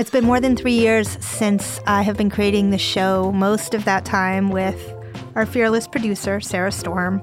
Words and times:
It's 0.00 0.08
been 0.08 0.24
more 0.24 0.40
than 0.40 0.56
three 0.56 0.78
years 0.78 1.18
since 1.22 1.78
I 1.86 2.00
have 2.00 2.16
been 2.16 2.30
creating 2.30 2.70
the 2.70 2.78
show, 2.78 3.32
most 3.32 3.74
of 3.74 3.84
that 3.84 4.06
time 4.06 4.48
with 4.48 4.94
our 5.34 5.44
fearless 5.44 5.86
producer, 5.86 6.40
Sarah 6.40 6.72
Storm. 6.72 7.20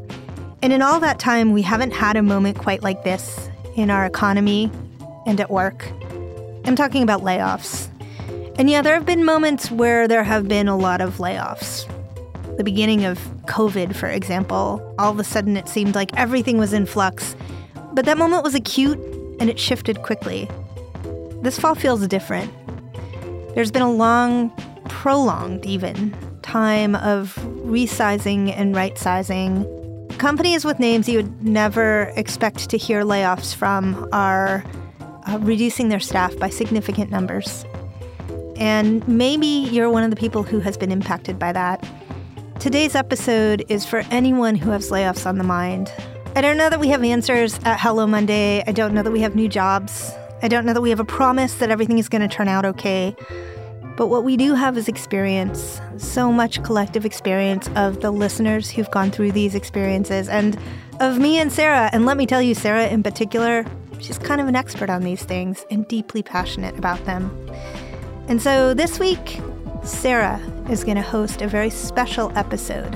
And 0.62 0.72
in 0.72 0.84
all 0.84 0.99
that 0.99 1.18
time, 1.18 1.54
we 1.54 1.63
haven't 1.63 1.90
had 1.90 2.16
a 2.16 2.21
moment 2.21 2.59
quite 2.59 2.84
like 2.84 3.04
this 3.04 3.49
in 3.76 3.90
our 3.90 4.05
economy 4.05 4.70
and 5.26 5.41
at 5.41 5.49
work. 5.49 5.91
I'm 6.66 6.76
talking 6.76 7.02
about 7.02 7.21
layoffs. 7.21 7.90
And 8.59 8.70
yeah, 8.70 8.84
there 8.84 8.94
have 8.94 9.07
been 9.07 9.26
moments 9.26 9.71
where 9.71 10.07
there 10.07 10.23
have 10.23 10.48
been 10.48 10.68
a 10.68 10.77
lot 10.77 11.02
of 11.02 11.18
layoffs. 11.18 11.88
The 12.57 12.63
beginning 12.63 13.05
of 13.05 13.18
COVID, 13.48 13.96
for 13.96 14.07
example, 14.07 14.96
all 14.99 15.12
of 15.12 15.20
a 15.20 15.23
sudden 15.23 15.57
it 15.57 15.68
seemed 15.68 15.96
like 15.96 16.16
everything 16.16 16.59
was 16.59 16.73
in 16.73 16.85
flux. 16.85 17.35
But 17.94 18.05
that 18.05 18.20
moment 18.20 18.44
was 18.44 18.54
acute 18.54 18.99
and 19.40 19.49
it 19.49 19.57
shifted 19.57 20.04
quickly. 20.04 20.48
This 21.41 21.57
fall 21.57 21.73
feels 21.73 22.07
different. 22.07 22.54
There's 23.57 23.71
been 23.71 23.81
a 23.81 23.91
long, 23.91 24.52
prolonged 24.88 25.65
even, 25.65 26.15
time 26.43 26.93
of 26.93 27.34
resizing 27.65 28.55
and 28.55 28.76
right 28.76 28.95
sizing. 28.95 29.65
Companies 30.20 30.63
with 30.63 30.79
names 30.79 31.09
you 31.09 31.18
would 31.18 31.43
never 31.43 32.13
expect 32.15 32.70
to 32.70 32.77
hear 32.77 33.01
layoffs 33.01 33.55
from 33.55 34.07
are 34.12 34.63
uh, 35.27 35.40
reducing 35.41 35.90
their 35.90 35.99
staff 35.99 36.37
by 36.37 36.51
significant 36.51 37.09
numbers. 37.09 37.65
And 38.57 39.07
maybe 39.07 39.48
you're 39.48 39.89
one 39.89 40.04
of 40.04 40.12
the 40.12 40.17
people 40.17 40.43
who 40.43 40.60
has 40.60 40.77
been 40.77 40.91
impacted 40.91 41.39
by 41.39 41.51
that. 41.54 41.84
Today's 42.60 42.93
episode 42.93 43.65
is 43.70 43.87
for 43.87 44.04
anyone 44.12 44.54
who 44.54 44.70
has 44.70 44.91
layoffs 44.91 45.26
on 45.26 45.39
the 45.39 45.43
mind. 45.43 45.91
I 46.35 46.41
don't 46.41 46.57
know 46.57 46.70
that 46.70 46.79
we 46.79 46.89
have 46.89 47.04
answers 47.04 47.57
at 47.63 47.79
Hello 47.79 48.05
Monday. 48.05 48.63
I 48.67 48.71
don't 48.71 48.93
know 48.93 49.01
that 49.01 49.12
we 49.12 49.21
have 49.21 49.35
new 49.35 49.49
jobs. 49.49 50.13
I 50.41 50.48
don't 50.48 50.66
know 50.66 50.74
that 50.74 50.82
we 50.82 50.90
have 50.90 50.99
a 50.99 51.05
promise 51.05 51.55
that 51.55 51.70
everything 51.71 51.98
is 51.98 52.10
going 52.10 52.21
to 52.21 52.27
turn 52.27 52.48
out 52.48 52.66
okay. 52.66 53.16
But 53.96 54.07
what 54.07 54.24
we 54.24 54.38
do 54.38 54.54
have 54.54 54.77
is 54.77 54.88
experience, 54.88 55.82
so 55.98 56.32
much 56.32 56.63
collective 56.63 57.04
experience 57.05 57.68
of 57.76 58.02
the 58.02 58.12
listeners 58.12 58.70
who've 58.70 58.90
gone 58.91 59.10
through 59.10 59.32
these 59.32 59.55
experiences 59.55 60.29
and 60.29 60.57
of 60.99 61.18
me 61.18 61.40
and 61.40 61.52
Sarah. 61.52 61.90
And 61.91 62.05
let 62.05 62.18
me 62.18 62.27
tell 62.27 62.41
you, 62.41 62.54
Sarah 62.54 62.88
in 62.88 63.02
particular, 63.02 63.66
she's 63.99 64.19
kind 64.19 64.40
of 64.40 64.47
an 64.47 64.56
expert 64.56 64.91
on 64.91 65.02
these 65.02 65.24
things 65.24 65.66
and 65.72 65.88
deeply 65.88 66.22
passionate 66.22 66.78
about 66.78 67.03
them. 67.06 67.31
And 68.28 68.40
so 68.40 68.75
this 68.75 69.00
week, 69.00 69.40
Sarah 69.84 70.40
is 70.69 70.84
going 70.84 70.97
to 70.97 71.01
host 71.01 71.41
a 71.41 71.47
very 71.47 71.72
special 71.72 72.31
episode 72.38 72.96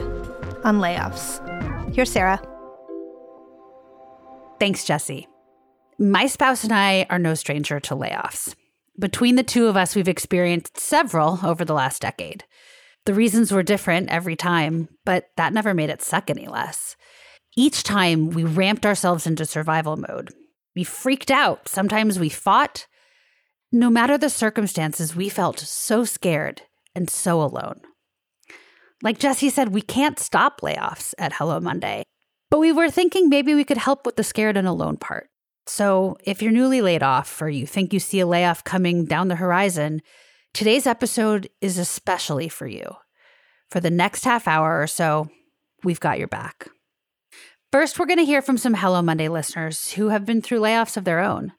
on 0.64 0.78
layoffs. 0.78 1.40
Here's 1.96 2.12
Sarah. 2.12 2.40
Thanks, 4.60 4.86
Jessi. 4.86 5.31
My 6.02 6.26
spouse 6.26 6.64
and 6.64 6.74
I 6.74 7.06
are 7.12 7.20
no 7.20 7.36
stranger 7.36 7.80
to 7.80 7.96
layoffs. 7.96 8.56
Between 8.98 9.36
the 9.36 9.44
two 9.44 9.68
of 9.68 9.78
us, 9.78 9.96
we've 9.96 10.08
experienced 10.08 10.80
several 10.80 11.40
over 11.44 11.64
the 11.64 11.76
last 11.76 12.02
decade. 12.02 12.44
The 13.06 13.14
reasons 13.14 13.52
were 13.52 13.62
different 13.62 14.10
every 14.10 14.36
time, 14.36 14.90
but 15.06 15.30
that 15.38 15.54
never 15.54 15.76
made 15.76 15.92
it 15.92 16.02
suck 16.02 16.32
any 16.32 16.48
less. 16.48 16.96
Each 17.56 17.84
time, 17.84 18.32
we 18.32 18.44
ramped 18.44 18.84
ourselves 18.84 19.28
into 19.28 19.46
survival 19.46 19.96
mode. 19.96 20.34
We 20.76 20.84
freaked 20.84 21.30
out. 21.30 21.68
Sometimes 21.68 22.18
we 22.18 22.30
fought. 22.30 22.88
No 23.72 23.92
matter 23.92 24.18
the 24.18 24.32
circumstances, 24.32 25.16
we 25.16 25.30
felt 25.30 25.60
so 25.60 26.04
scared 26.04 26.64
and 26.96 27.12
so 27.12 27.44
alone. 27.44 27.80
Like 29.04 29.20
Jessi 29.20 29.52
said, 29.52 29.70
we 29.70 29.84
can't 29.84 30.18
stop 30.18 30.62
layoffs 30.62 31.14
at 31.20 31.34
Hello 31.34 31.60
Monday, 31.60 32.02
but 32.50 32.58
we 32.58 32.72
were 32.72 32.90
thinking 32.90 33.30
maybe 33.30 33.54
we 33.54 33.64
could 33.64 33.78
help 33.78 34.04
with 34.04 34.16
the 34.16 34.24
scared 34.24 34.58
and 34.58 34.68
alone 34.68 34.98
part. 34.98 35.31
So, 35.74 36.18
if 36.26 36.42
you're 36.42 36.52
newly 36.52 36.82
laid 36.82 37.02
off 37.02 37.42
or 37.42 37.48
you 37.48 37.66
think 37.66 37.94
you 37.94 38.02
see 38.02 38.20
a 38.20 38.28
layoff 38.28 38.66
coming 38.66 39.06
down 39.06 39.30
the 39.30 39.38
horizon, 39.38 40.02
today's 40.54 40.86
episode 40.86 41.50
is 41.62 41.78
especially 41.78 42.50
for 42.50 42.68
you. 42.68 42.98
For 43.70 43.80
the 43.80 43.90
next 43.90 44.26
half 44.26 44.50
hour 44.50 44.82
or 44.82 44.86
so, 44.86 45.30
we've 45.82 46.02
got 46.02 46.20
your 46.20 46.28
back. 46.28 46.68
First, 47.72 47.98
we're 47.98 48.06
going 48.06 48.20
to 48.20 48.26
hear 48.26 48.42
from 48.42 48.58
some 48.58 48.74
Hello 48.74 49.02
Monday 49.02 49.30
listeners 49.30 49.94
who 49.94 50.10
have 50.10 50.26
been 50.26 50.42
through 50.42 50.60
layoffs 50.60 50.98
of 50.98 51.06
their 51.06 51.22
own. 51.22 51.54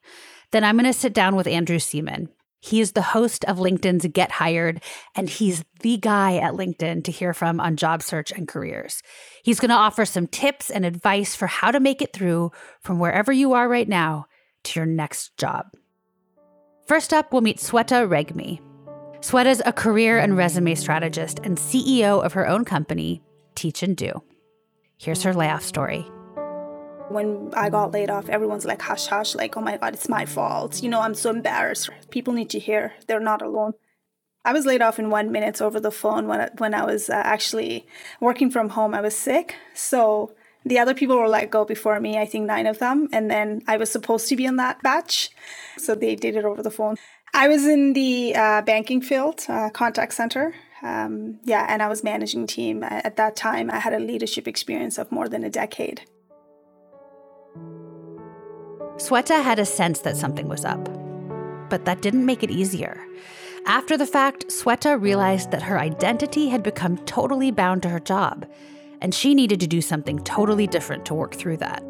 Then 0.51 0.63
I'm 0.63 0.77
going 0.77 0.85
to 0.85 0.93
sit 0.93 1.11
down 1.15 1.35
with 1.35 1.47
Andrew 1.47 1.79
Seaman. 1.79 2.29
He 2.63 2.79
is 2.79 2.93
the 2.93 3.01
host 3.01 3.43
of 3.43 3.57
LinkedIn's 3.57 4.07
Get 4.13 4.31
Hired, 4.31 4.81
and 5.15 5.29
he's 5.29 5.65
the 5.81 5.97
guy 5.97 6.37
at 6.37 6.53
LinkedIn 6.53 7.03
to 7.03 7.11
hear 7.11 7.33
from 7.33 7.59
on 7.59 7.75
job 7.75 8.01
search 8.01 8.31
and 8.31 8.47
careers. 8.47 9.03
He's 9.43 9.59
going 9.59 9.67
to 9.69 9.75
offer 9.75 10.05
some 10.05 10.27
tips 10.27 10.69
and 10.69 10.85
advice 10.85 11.35
for 11.35 11.45
how 11.45 11.71
to 11.71 11.81
make 11.81 12.01
it 12.01 12.13
through 12.13 12.53
from 12.79 12.99
wherever 12.99 13.33
you 13.33 13.51
are 13.51 13.67
right 13.67 13.89
now 13.89 14.27
to 14.63 14.79
your 14.79 14.85
next 14.85 15.35
job. 15.35 15.65
First 16.87 17.11
up, 17.11 17.33
we'll 17.33 17.41
meet 17.41 17.57
Sweta 17.57 18.07
Regmi. 18.07 18.61
Sweta's 19.19 19.61
a 19.65 19.73
career 19.73 20.17
and 20.17 20.37
resume 20.37 20.73
strategist 20.75 21.41
and 21.43 21.57
CEO 21.57 22.23
of 22.23 22.31
her 22.31 22.47
own 22.47 22.63
company, 22.63 23.21
Teach 23.55 23.83
and 23.83 23.97
Do. 23.97 24.23
Here's 24.97 25.23
her 25.23 25.33
layoff 25.33 25.63
story. 25.63 26.09
When 27.09 27.51
I 27.55 27.69
got 27.69 27.91
laid 27.91 28.09
off, 28.09 28.29
everyone's 28.29 28.65
like, 28.65 28.81
hush, 28.81 29.07
hush, 29.07 29.35
like, 29.35 29.55
oh 29.57 29.61
my 29.61 29.77
God, 29.77 29.93
it's 29.93 30.09
my 30.09 30.25
fault. 30.25 30.81
You 30.81 30.89
know, 30.89 31.01
I'm 31.01 31.13
so 31.13 31.29
embarrassed. 31.29 31.89
People 32.09 32.33
need 32.33 32.49
to 32.51 32.59
hear 32.59 32.93
they're 33.07 33.19
not 33.19 33.41
alone. 33.41 33.73
I 34.45 34.51
was 34.51 34.65
laid 34.65 34.81
off 34.81 34.99
in 34.99 35.09
one 35.09 35.31
minute 35.31 35.61
over 35.61 35.79
the 35.79 35.91
phone 35.91 36.27
when 36.27 36.41
I, 36.41 36.49
when 36.57 36.73
I 36.73 36.85
was 36.85 37.09
uh, 37.09 37.13
actually 37.13 37.85
working 38.19 38.49
from 38.51 38.69
home. 38.69 38.93
I 38.93 39.01
was 39.01 39.15
sick. 39.15 39.55
So 39.73 40.33
the 40.65 40.79
other 40.79 40.93
people 40.93 41.17
were 41.17 41.27
let 41.27 41.49
go 41.49 41.65
before 41.65 41.99
me, 41.99 42.17
I 42.17 42.25
think 42.25 42.45
nine 42.45 42.67
of 42.67 42.79
them. 42.79 43.07
And 43.11 43.29
then 43.29 43.61
I 43.67 43.77
was 43.77 43.91
supposed 43.91 44.27
to 44.29 44.35
be 44.35 44.45
in 44.45 44.57
that 44.57 44.81
batch. 44.81 45.29
So 45.77 45.95
they 45.95 46.15
did 46.15 46.35
it 46.35 46.45
over 46.45 46.63
the 46.63 46.71
phone. 46.71 46.97
I 47.33 47.47
was 47.47 47.65
in 47.65 47.93
the 47.93 48.35
uh, 48.35 48.61
banking 48.61 49.01
field, 49.01 49.45
uh, 49.49 49.69
contact 49.69 50.13
center. 50.13 50.53
Um, 50.81 51.39
yeah, 51.43 51.65
and 51.69 51.81
I 51.81 51.87
was 51.87 52.03
managing 52.03 52.45
team. 52.45 52.83
At 52.83 53.15
that 53.15 53.35
time, 53.35 53.71
I 53.71 53.79
had 53.79 53.93
a 53.93 53.99
leadership 53.99 54.47
experience 54.47 54.97
of 54.97 55.11
more 55.11 55.29
than 55.29 55.43
a 55.43 55.49
decade. 55.49 56.01
Sweta 58.97 59.43
had 59.43 59.59
a 59.59 59.65
sense 59.65 59.99
that 60.01 60.17
something 60.17 60.47
was 60.47 60.63
up, 60.65 60.87
but 61.69 61.85
that 61.85 62.01
didn't 62.01 62.25
make 62.25 62.43
it 62.43 62.51
easier. 62.51 63.05
After 63.65 63.97
the 63.97 64.05
fact, 64.05 64.47
Sweta 64.49 65.01
realized 65.01 65.51
that 65.51 65.63
her 65.63 65.79
identity 65.79 66.49
had 66.49 66.63
become 66.63 66.97
totally 67.05 67.49
bound 67.49 67.81
to 67.83 67.89
her 67.89 67.99
job, 67.99 68.45
and 69.01 69.13
she 69.13 69.33
needed 69.33 69.59
to 69.61 69.67
do 69.67 69.81
something 69.81 70.19
totally 70.19 70.67
different 70.67 71.05
to 71.05 71.13
work 71.13 71.33
through 71.33 71.57
that. 71.57 71.83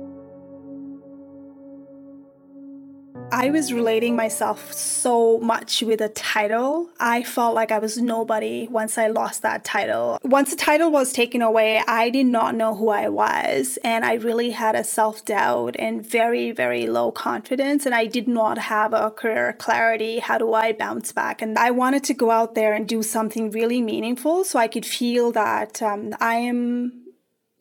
I 3.33 3.49
was 3.49 3.73
relating 3.73 4.16
myself 4.16 4.71
so 4.73 5.39
much 5.39 5.81
with 5.81 6.01
a 6.01 6.09
title. 6.09 6.89
I 6.99 7.23
felt 7.23 7.55
like 7.55 7.71
I 7.71 7.79
was 7.79 7.97
nobody 7.97 8.67
once 8.69 8.95
I 8.95 9.07
lost 9.07 9.41
that 9.41 9.63
title. 9.63 10.19
Once 10.23 10.51
the 10.51 10.55
title 10.55 10.91
was 10.91 11.11
taken 11.11 11.41
away, 11.41 11.81
I 11.88 12.11
did 12.11 12.27
not 12.27 12.53
know 12.53 12.75
who 12.75 12.89
I 12.89 13.09
was. 13.09 13.79
And 13.83 14.05
I 14.05 14.13
really 14.13 14.51
had 14.51 14.75
a 14.75 14.83
self 14.83 15.25
doubt 15.25 15.75
and 15.79 16.05
very, 16.05 16.51
very 16.51 16.85
low 16.85 17.11
confidence. 17.11 17.88
And 17.88 17.95
I 17.95 18.05
did 18.05 18.27
not 18.27 18.59
have 18.59 18.93
a 18.93 19.09
career 19.09 19.53
clarity. 19.57 20.19
How 20.19 20.38
do 20.38 20.53
I 20.53 20.72
bounce 20.72 21.11
back? 21.11 21.41
And 21.41 21.58
I 21.58 21.72
wanted 21.72 22.03
to 22.03 22.13
go 22.13 22.29
out 22.29 22.53
there 22.53 22.75
and 22.75 22.87
do 22.87 23.02
something 23.02 23.49
really 23.49 23.81
meaningful 23.81 24.43
so 24.43 24.59
I 24.59 24.67
could 24.67 24.85
feel 24.85 25.31
that 25.31 25.81
um, 25.81 26.13
I 26.19 26.35
am 26.35 27.03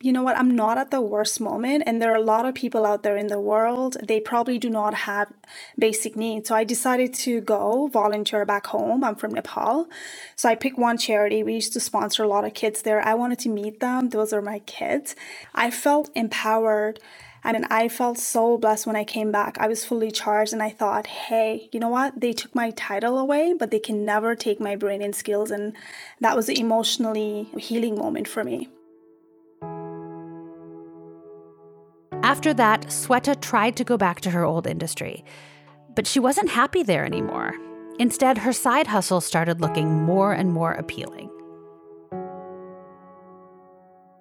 you 0.03 0.11
know 0.11 0.21
what, 0.21 0.37
I'm 0.37 0.53
not 0.53 0.77
at 0.77 0.91
the 0.91 0.99
worst 0.99 1.39
moment. 1.39 1.83
And 1.87 2.01
there 2.01 2.11
are 2.11 2.17
a 2.17 2.21
lot 2.21 2.45
of 2.45 2.53
people 2.53 2.85
out 2.85 3.03
there 3.03 3.15
in 3.15 3.27
the 3.27 3.39
world, 3.39 3.95
they 4.03 4.19
probably 4.19 4.59
do 4.59 4.69
not 4.69 4.93
have 4.93 5.31
basic 5.79 6.17
needs. 6.17 6.49
So 6.49 6.55
I 6.55 6.65
decided 6.65 7.13
to 7.25 7.39
go 7.39 7.87
volunteer 7.87 8.43
back 8.45 8.67
home. 8.67 9.01
I'm 9.01 9.15
from 9.15 9.33
Nepal. 9.33 9.87
So 10.35 10.49
I 10.49 10.55
picked 10.55 10.77
one 10.77 10.97
charity. 10.97 11.41
We 11.41 11.53
used 11.53 11.71
to 11.73 11.79
sponsor 11.79 12.21
a 12.21 12.27
lot 12.27 12.43
of 12.43 12.53
kids 12.53 12.81
there. 12.81 12.99
I 13.01 13.13
wanted 13.13 13.39
to 13.39 13.49
meet 13.49 13.79
them. 13.79 14.09
Those 14.09 14.33
are 14.33 14.41
my 14.41 14.59
kids. 14.59 15.15
I 15.55 15.71
felt 15.71 16.09
empowered. 16.15 16.99
And 17.45 17.65
I 17.69 17.87
felt 17.87 18.17
so 18.17 18.57
blessed 18.57 18.85
when 18.87 18.95
I 18.97 19.05
came 19.05 19.31
back. 19.31 19.57
I 19.57 19.67
was 19.67 19.85
fully 19.85 20.11
charged 20.11 20.51
and 20.51 20.63
I 20.63 20.69
thought, 20.69 21.07
hey, 21.07 21.69
you 21.71 21.79
know 21.79 21.89
what? 21.89 22.19
They 22.19 22.33
took 22.33 22.53
my 22.53 22.71
title 22.71 23.17
away, 23.17 23.53
but 23.57 23.71
they 23.71 23.79
can 23.79 24.03
never 24.05 24.35
take 24.35 24.59
my 24.59 24.75
brain 24.75 25.01
and 25.01 25.15
skills. 25.15 25.49
And 25.49 25.73
that 26.19 26.35
was 26.35 26.49
an 26.49 26.57
emotionally 26.57 27.49
healing 27.57 27.97
moment 27.97 28.27
for 28.27 28.43
me. 28.43 28.69
After 32.23 32.53
that, 32.53 32.83
Sweta 32.87 33.39
tried 33.41 33.75
to 33.75 33.83
go 33.83 33.97
back 33.97 34.21
to 34.21 34.31
her 34.31 34.45
old 34.45 34.65
industry. 34.65 35.25
But 35.93 36.07
she 36.07 36.21
wasn't 36.21 36.49
happy 36.49 36.81
there 36.81 37.03
anymore. 37.05 37.53
Instead, 37.99 38.39
her 38.39 38.53
side 38.53 38.87
hustle 38.87 39.19
started 39.19 39.59
looking 39.59 40.03
more 40.03 40.31
and 40.31 40.51
more 40.51 40.71
appealing. 40.71 41.29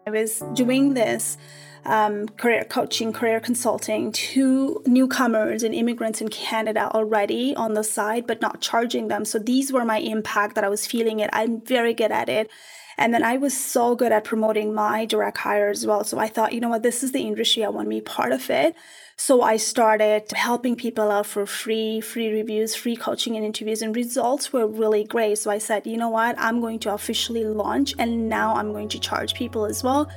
I 0.05 0.11
was 0.11 0.43
doing 0.53 0.95
this 0.95 1.39
um, 1.85 2.29
career 2.29 2.65
coaching, 2.65 3.13
career 3.13 3.39
consulting 3.39 4.11
to 4.13 4.83
newcomers 4.85 5.63
and 5.63 5.73
immigrants 5.73 6.21
in 6.21 6.29
Canada 6.29 6.91
already 6.93 7.55
on 7.55 7.75
the 7.75 7.85
side, 7.85 8.27
but 8.27 8.41
not 8.41 8.61
charging 8.61 9.09
them. 9.09 9.25
So 9.25 9.39
these 9.39 9.73
were 9.73 9.85
my 9.85 9.99
impact 9.99 10.57
that 10.57 10.65
I 10.65 10.69
was 10.69 10.87
feeling 10.87 11.21
it. 11.21 11.31
I'm 11.33 11.61
very 11.61 11.95
good 11.95 12.11
at 12.11 12.29
it. 12.29 12.51
And 12.99 13.13
then 13.13 13.23
I 13.23 13.37
was 13.37 13.57
so 13.57 13.95
good 13.95 14.13
at 14.13 14.25
promoting 14.25 14.75
my 14.75 15.05
direct 15.05 15.39
hire 15.39 15.69
as 15.69 15.87
well. 15.87 16.05
So 16.05 16.19
I 16.19 16.29
thought, 16.29 16.53
you 16.53 16.61
know 16.61 16.69
what, 16.69 16.83
this 16.83 17.03
is 17.03 17.13
the 17.13 17.23
industry. 17.23 17.65
I 17.65 17.69
want 17.69 17.87
to 17.87 17.91
be 17.91 18.01
part 18.01 18.33
of 18.33 18.49
it. 18.51 18.75
So 19.17 19.43
I 19.43 19.57
started 19.57 20.33
helping 20.33 20.75
people 20.75 21.11
out 21.11 21.27
for 21.27 21.47
free, 21.47 22.01
free 22.01 22.33
reviews, 22.33 22.75
free 22.75 22.97
coaching 22.97 23.37
and 23.37 23.45
interviews, 23.45 23.83
and 23.83 23.95
results 23.95 24.53
were 24.53 24.67
really 24.67 25.05
great. 25.05 25.39
So 25.39 25.51
I 25.51 25.59
said, 25.59 25.87
you 25.87 25.97
know 25.97 26.09
what, 26.09 26.35
I'm 26.39 26.61
going 26.61 26.79
to 26.81 26.93
officially 26.93 27.45
launch 27.45 27.95
and 27.99 28.29
now 28.29 28.55
I'm 28.55 28.73
going 28.73 28.89
to 28.89 28.99
charge 28.99 29.35
people 29.35 29.65
as 29.65 29.83
well. 29.85 30.11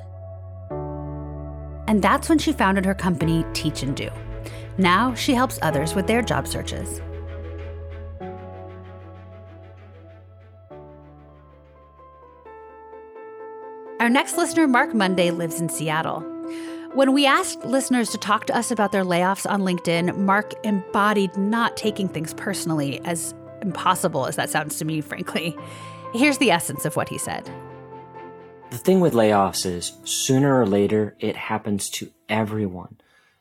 And 1.88 2.02
that's 2.02 2.30
when 2.30 2.40
she 2.40 2.52
founded 2.52 2.86
her 2.86 2.96
company, 2.96 3.46
Teach 3.54 3.84
and 3.84 3.96
Do. 3.96 4.10
Now 4.78 5.14
she 5.14 5.34
helps 5.34 5.60
others 5.62 5.94
with 5.94 6.08
their 6.08 6.22
job 6.22 6.48
searches. 6.48 7.02
Our 14.00 14.10
next 14.10 14.38
listener, 14.38 14.68
Mark 14.68 14.94
Monday, 14.94 15.32
lives 15.32 15.62
in 15.62 15.70
Seattle. 15.70 16.20
When 16.96 17.14
we 17.14 17.26
asked 17.26 17.64
listeners 17.64 18.10
to 18.10 18.18
talk 18.18 18.46
to 18.48 18.56
us 18.56 18.70
about 18.70 18.92
their 18.92 19.06
layoffs 19.06 19.50
on 19.50 19.62
LinkedIn, 19.62 20.18
Mark 20.18 20.54
embodied 20.66 21.38
not 21.38 21.78
taking 21.78 22.10
things 22.10 22.34
personally, 22.34 23.00
as 23.06 23.34
impossible 23.62 24.26
as 24.26 24.36
that 24.36 24.50
sounds 24.50 24.78
to 24.80 24.86
me, 24.86 25.00
frankly. 25.00 25.56
Here's 26.14 26.40
the 26.40 26.52
essence 26.52 26.84
of 26.84 26.98
what 26.98 27.08
he 27.08 27.18
said. 27.18 27.50
The 28.70 28.78
thing 28.78 29.00
with 29.00 29.14
layoffs 29.14 29.66
is 29.66 29.94
sooner 30.04 30.60
or 30.60 30.68
later 30.68 31.16
it 31.22 31.38
happens 31.38 31.90
to 31.92 32.12
everyone. 32.28 32.98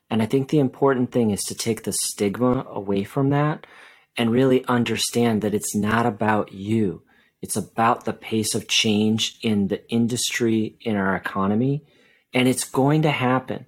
And 0.09 0.21
I 0.21 0.25
think 0.25 0.49
the 0.49 0.59
important 0.59 1.11
thing 1.11 1.31
is 1.31 1.41
to 1.43 1.55
take 1.55 1.83
the 1.83 1.91
stigma 1.91 2.65
away 2.69 3.03
from 3.03 3.29
that 3.31 3.67
and 4.15 4.31
really 4.31 4.63
understand 4.67 5.41
that 5.41 5.53
it's 5.53 5.75
not 5.75 6.05
about 6.05 6.53
you. 6.53 7.03
It's 7.45 7.55
about 7.55 8.05
the 8.05 8.13
pace 8.13 8.55
of 8.55 8.67
change 8.67 9.37
in 9.43 9.67
the 9.67 9.87
industry, 9.87 10.79
in 10.81 10.95
our 10.95 11.15
economy, 11.15 11.83
and 12.33 12.47
it's 12.47 12.63
going 12.63 13.03
to 13.03 13.11
happen. 13.11 13.67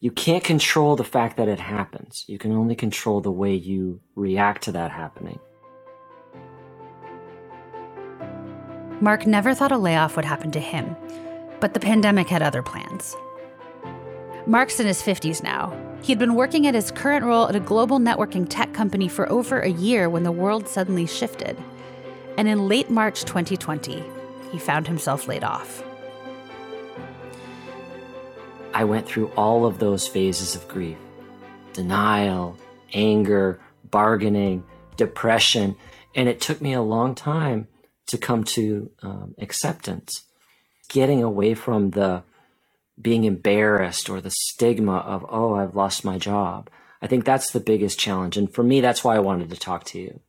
You 0.00 0.10
can't 0.10 0.42
control 0.42 0.96
the 0.96 1.04
fact 1.04 1.36
that 1.36 1.46
it 1.46 1.60
happens. 1.60 2.24
You 2.26 2.36
can 2.36 2.50
only 2.50 2.74
control 2.74 3.20
the 3.20 3.30
way 3.30 3.54
you 3.54 4.00
react 4.16 4.64
to 4.64 4.72
that 4.72 4.90
happening. 4.90 5.38
Mark 9.00 9.24
never 9.24 9.54
thought 9.54 9.70
a 9.70 9.78
layoff 9.78 10.16
would 10.16 10.24
happen 10.24 10.50
to 10.50 10.58
him, 10.58 10.96
but 11.60 11.74
the 11.74 11.80
pandemic 11.80 12.26
had 12.26 12.42
other 12.42 12.60
plans. 12.60 13.14
Mark's 14.48 14.80
in 14.80 14.86
his 14.88 15.00
50s 15.00 15.44
now. 15.44 15.72
He 16.02 16.10
had 16.10 16.18
been 16.18 16.34
working 16.34 16.66
at 16.66 16.74
his 16.74 16.90
current 16.90 17.24
role 17.24 17.48
at 17.48 17.54
a 17.54 17.60
global 17.60 18.00
networking 18.00 18.48
tech 18.48 18.72
company 18.72 19.06
for 19.06 19.30
over 19.30 19.60
a 19.60 19.70
year 19.70 20.10
when 20.10 20.24
the 20.24 20.32
world 20.32 20.66
suddenly 20.66 21.06
shifted. 21.06 21.56
And 22.36 22.48
in 22.48 22.68
late 22.68 22.90
March 22.90 23.24
2020, 23.24 24.04
he 24.52 24.58
found 24.58 24.86
himself 24.86 25.26
laid 25.26 25.44
off. 25.44 25.82
I 28.74 28.84
went 28.84 29.06
through 29.06 29.28
all 29.36 29.64
of 29.64 29.78
those 29.78 30.06
phases 30.06 30.54
of 30.54 30.68
grief 30.68 30.98
denial, 31.72 32.56
anger, 32.94 33.60
bargaining, 33.90 34.64
depression, 34.96 35.76
and 36.14 36.28
it 36.28 36.40
took 36.40 36.60
me 36.60 36.72
a 36.72 36.80
long 36.80 37.14
time 37.14 37.68
to 38.06 38.16
come 38.16 38.44
to 38.44 38.90
um, 39.02 39.34
acceptance, 39.38 40.24
getting 40.88 41.22
away 41.22 41.54
from 41.54 41.90
the 41.90 42.22
being 43.00 43.24
embarrassed 43.24 44.08
or 44.08 44.20
the 44.20 44.30
stigma 44.30 44.96
of, 44.98 45.26
oh, 45.28 45.54
I've 45.54 45.74
lost 45.74 46.04
my 46.04 46.18
job. 46.18 46.70
I 47.02 47.06
think 47.06 47.24
that's 47.24 47.50
the 47.50 47.60
biggest 47.60 47.98
challenge. 47.98 48.36
And 48.36 48.52
for 48.52 48.62
me, 48.62 48.80
that's 48.80 49.04
why 49.04 49.16
I 49.16 49.20
wanted 49.20 49.50
to 49.50 49.56
talk 49.56 49.84
to 49.84 49.98
you. 49.98 50.20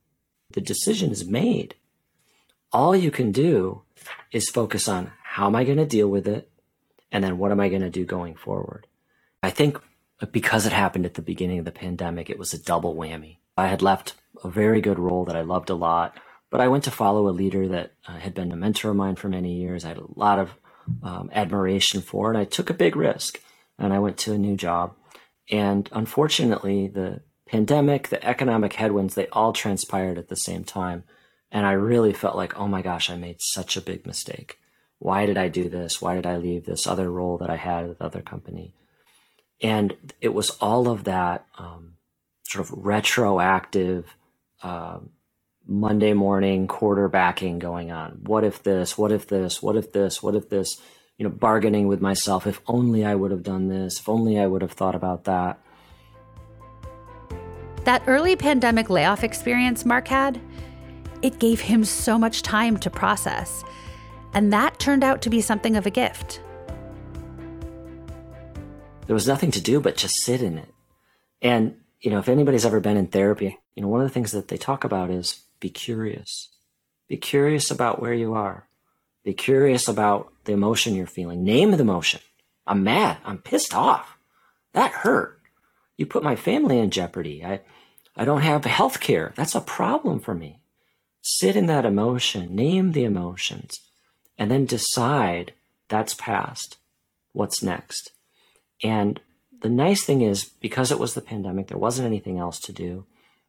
The 0.52 0.60
decision 0.60 1.10
is 1.10 1.26
made. 1.26 1.74
All 2.72 2.94
you 2.94 3.10
can 3.10 3.32
do 3.32 3.82
is 4.32 4.50
focus 4.50 4.88
on 4.88 5.12
how 5.22 5.46
am 5.46 5.56
I 5.56 5.64
going 5.64 5.78
to 5.78 5.86
deal 5.86 6.08
with 6.08 6.26
it? 6.26 6.50
And 7.10 7.24
then 7.24 7.38
what 7.38 7.52
am 7.52 7.60
I 7.60 7.68
going 7.68 7.82
to 7.82 7.90
do 7.90 8.04
going 8.04 8.34
forward? 8.34 8.86
I 9.42 9.50
think 9.50 9.78
because 10.32 10.66
it 10.66 10.72
happened 10.72 11.06
at 11.06 11.14
the 11.14 11.22
beginning 11.22 11.58
of 11.58 11.64
the 11.64 11.70
pandemic, 11.70 12.28
it 12.28 12.38
was 12.38 12.52
a 12.52 12.62
double 12.62 12.94
whammy. 12.94 13.38
I 13.56 13.68
had 13.68 13.82
left 13.82 14.14
a 14.44 14.50
very 14.50 14.80
good 14.80 14.98
role 14.98 15.24
that 15.24 15.36
I 15.36 15.42
loved 15.42 15.70
a 15.70 15.74
lot 15.74 16.16
but 16.50 16.60
I 16.60 16.68
went 16.68 16.84
to 16.84 16.90
follow 16.90 17.28
a 17.28 17.30
leader 17.30 17.68
that 17.68 17.92
uh, 18.06 18.18
had 18.18 18.34
been 18.34 18.52
a 18.52 18.56
mentor 18.56 18.90
of 18.90 18.96
mine 18.96 19.16
for 19.16 19.28
many 19.28 19.54
years. 19.54 19.84
I 19.84 19.88
had 19.88 19.98
a 19.98 20.06
lot 20.16 20.38
of 20.38 20.54
um, 21.02 21.30
admiration 21.32 22.00
for, 22.00 22.30
and 22.30 22.38
I 22.38 22.44
took 22.44 22.70
a 22.70 22.74
big 22.74 22.96
risk. 22.96 23.40
And 23.78 23.92
I 23.92 23.98
went 24.00 24.16
to 24.18 24.32
a 24.32 24.38
new 24.38 24.56
job. 24.56 24.96
And 25.50 25.88
unfortunately, 25.92 26.88
the 26.88 27.20
pandemic, 27.46 28.08
the 28.08 28.24
economic 28.24 28.72
headwinds, 28.72 29.14
they 29.14 29.28
all 29.28 29.52
transpired 29.52 30.18
at 30.18 30.28
the 30.28 30.36
same 30.36 30.64
time. 30.64 31.04
And 31.50 31.66
I 31.66 31.72
really 31.72 32.12
felt 32.12 32.36
like, 32.36 32.58
oh 32.58 32.68
my 32.68 32.82
gosh, 32.82 33.08
I 33.08 33.16
made 33.16 33.40
such 33.40 33.76
a 33.76 33.80
big 33.80 34.06
mistake. 34.06 34.58
Why 34.98 35.26
did 35.26 35.38
I 35.38 35.48
do 35.48 35.68
this? 35.68 36.02
Why 36.02 36.14
did 36.14 36.26
I 36.26 36.36
leave 36.36 36.66
this 36.66 36.86
other 36.86 37.10
role 37.10 37.38
that 37.38 37.50
I 37.50 37.56
had 37.56 37.84
at 37.84 37.98
the 37.98 38.04
other 38.04 38.20
company? 38.20 38.74
And 39.62 39.96
it 40.20 40.34
was 40.34 40.50
all 40.60 40.88
of 40.88 41.04
that 41.04 41.46
um, 41.56 41.94
sort 42.44 42.64
of 42.64 42.84
retroactive 42.84 44.14
um, 44.62 45.10
Monday 45.66 46.12
morning 46.12 46.66
quarterbacking 46.66 47.58
going 47.58 47.90
on. 47.90 48.20
What 48.22 48.44
if 48.44 48.62
this? 48.62 48.96
What 48.96 49.12
if 49.12 49.28
this? 49.28 49.62
What 49.62 49.76
if 49.76 49.92
this? 49.92 50.22
What 50.22 50.34
if 50.34 50.48
this? 50.48 50.80
You 51.16 51.24
know, 51.24 51.30
bargaining 51.30 51.88
with 51.88 52.00
myself. 52.00 52.46
If 52.46 52.60
only 52.66 53.04
I 53.04 53.14
would 53.14 53.30
have 53.30 53.42
done 53.42 53.68
this. 53.68 54.00
If 54.00 54.08
only 54.08 54.38
I 54.38 54.46
would 54.46 54.62
have 54.62 54.72
thought 54.72 54.94
about 54.94 55.24
that. 55.24 55.58
That 57.84 58.02
early 58.06 58.36
pandemic 58.36 58.90
layoff 58.90 59.24
experience 59.24 59.84
Mark 59.84 60.08
had, 60.08 60.40
it 61.22 61.38
gave 61.38 61.60
him 61.60 61.84
so 61.84 62.18
much 62.18 62.42
time 62.42 62.76
to 62.78 62.90
process. 62.90 63.64
And 64.34 64.52
that 64.52 64.78
turned 64.78 65.04
out 65.04 65.22
to 65.22 65.30
be 65.30 65.40
something 65.40 65.76
of 65.76 65.86
a 65.86 65.90
gift. 65.90 66.42
There 69.06 69.14
was 69.14 69.26
nothing 69.26 69.50
to 69.52 69.60
do 69.60 69.80
but 69.80 69.96
just 69.96 70.22
sit 70.22 70.42
in 70.42 70.58
it. 70.58 70.72
And, 71.40 71.76
you 72.00 72.10
know, 72.10 72.18
if 72.18 72.28
anybody's 72.28 72.66
ever 72.66 72.80
been 72.80 72.96
in 72.96 73.06
therapy, 73.06 73.58
you 73.74 73.82
know, 73.82 73.88
one 73.88 74.02
of 74.02 74.06
the 74.06 74.12
things 74.12 74.32
that 74.32 74.48
they 74.48 74.58
talk 74.58 74.84
about 74.84 75.10
is 75.10 75.44
be 75.60 75.70
curious. 75.70 76.50
Be 77.08 77.16
curious 77.16 77.70
about 77.70 78.02
where 78.02 78.12
you 78.12 78.34
are. 78.34 78.68
Be 79.24 79.32
curious 79.32 79.88
about 79.88 80.32
the 80.44 80.52
emotion 80.52 80.94
you're 80.94 81.06
feeling. 81.06 81.42
Name 81.42 81.70
the 81.70 81.80
emotion. 81.80 82.20
I'm 82.66 82.84
mad. 82.84 83.18
I'm 83.24 83.38
pissed 83.38 83.74
off. 83.74 84.18
That 84.74 84.90
hurt. 84.90 85.40
You 85.96 86.06
put 86.06 86.22
my 86.22 86.36
family 86.36 86.78
in 86.78 86.90
jeopardy. 86.90 87.44
I, 87.44 87.60
I 88.14 88.24
don't 88.24 88.42
have 88.42 88.64
health 88.64 89.00
care. 89.00 89.32
That's 89.36 89.54
a 89.54 89.60
problem 89.60 90.20
for 90.20 90.34
me. 90.34 90.60
Sit 91.36 91.56
in 91.56 91.66
that 91.66 91.84
emotion, 91.84 92.54
name 92.54 92.92
the 92.92 93.04
emotions, 93.04 93.80
and 94.38 94.50
then 94.50 94.64
decide 94.64 95.52
that's 95.88 96.14
past. 96.14 96.76
What's 97.32 97.62
next? 97.62 98.12
And 98.82 99.20
the 99.60 99.68
nice 99.68 100.04
thing 100.04 100.22
is, 100.22 100.44
because 100.44 100.90
it 100.90 100.98
was 100.98 101.14
the 101.14 101.20
pandemic, 101.20 101.66
there 101.66 101.78
wasn't 101.78 102.06
anything 102.06 102.38
else 102.38 102.58
to 102.60 102.72
do 102.72 103.04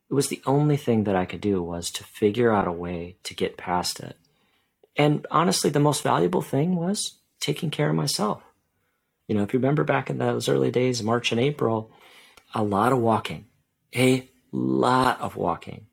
it 0.09 0.15
was 0.15 0.29
the 0.29 0.41
only 0.45 0.75
thing 0.75 1.03
that 1.03 1.15
I 1.15 1.25
could 1.25 1.41
do 1.41 1.61
was 1.61 1.91
to 1.91 2.03
figure 2.03 2.51
out 2.51 2.67
a 2.67 2.71
way 2.71 3.17
to 3.23 3.35
get 3.35 3.57
past 3.57 3.99
it. 3.99 4.17
And 4.97 5.25
honestly, 5.29 5.69
the 5.69 5.79
most 5.79 6.01
valuable 6.01 6.41
thing 6.41 6.75
was 6.75 7.19
taking 7.39 7.69
care 7.69 7.89
of 7.89 7.95
myself. 7.95 8.41
You 9.27 9.35
know, 9.35 9.43
if 9.43 9.53
you 9.53 9.59
remember 9.59 9.83
back 9.83 10.09
in 10.09 10.17
those 10.17 10.49
early 10.49 10.71
days, 10.71 11.03
March 11.03 11.31
and 11.31 11.39
April, 11.39 11.91
a 12.55 12.63
lot 12.63 12.91
of 12.91 12.97
walking, 12.97 13.45
a 13.95 14.27
lot 14.51 15.21
of 15.21 15.35
walking. 15.35 15.85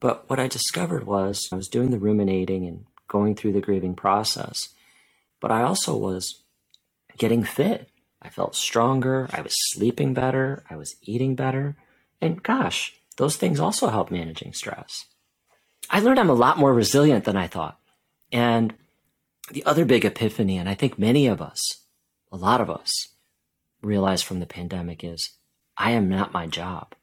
But 0.00 0.28
what 0.28 0.40
I 0.40 0.48
discovered 0.48 1.04
was 1.04 1.48
I 1.52 1.56
was 1.56 1.68
doing 1.68 1.90
the 1.90 1.98
ruminating 1.98 2.66
and 2.66 2.86
going 3.06 3.34
through 3.34 3.52
the 3.52 3.60
grieving 3.60 3.94
process, 3.94 4.70
but 5.40 5.50
I 5.50 5.62
also 5.62 5.96
was 5.96 6.42
getting 7.18 7.44
fit. 7.44 7.88
I 8.22 8.28
felt 8.28 8.54
stronger. 8.56 9.28
I 9.32 9.42
was 9.42 9.54
sleeping 9.72 10.14
better. 10.14 10.64
I 10.70 10.76
was 10.76 10.96
eating 11.02 11.34
better. 11.34 11.76
And 12.20 12.42
gosh, 12.42 12.94
those 13.16 13.36
things 13.36 13.60
also 13.60 13.88
help 13.88 14.10
managing 14.10 14.52
stress. 14.52 15.06
I 15.90 16.00
learned 16.00 16.18
I'm 16.18 16.30
a 16.30 16.34
lot 16.34 16.58
more 16.58 16.72
resilient 16.72 17.24
than 17.24 17.36
I 17.36 17.46
thought. 17.46 17.78
And 18.32 18.74
the 19.50 19.64
other 19.64 19.84
big 19.84 20.04
epiphany, 20.04 20.56
and 20.56 20.68
I 20.68 20.74
think 20.74 20.98
many 20.98 21.26
of 21.26 21.40
us, 21.40 21.82
a 22.30 22.36
lot 22.36 22.60
of 22.60 22.70
us, 22.70 23.08
realize 23.82 24.22
from 24.22 24.40
the 24.40 24.46
pandemic 24.46 25.02
is 25.02 25.30
I 25.76 25.92
am 25.92 26.08
not 26.08 26.32
my 26.32 26.46
job. 26.46 26.94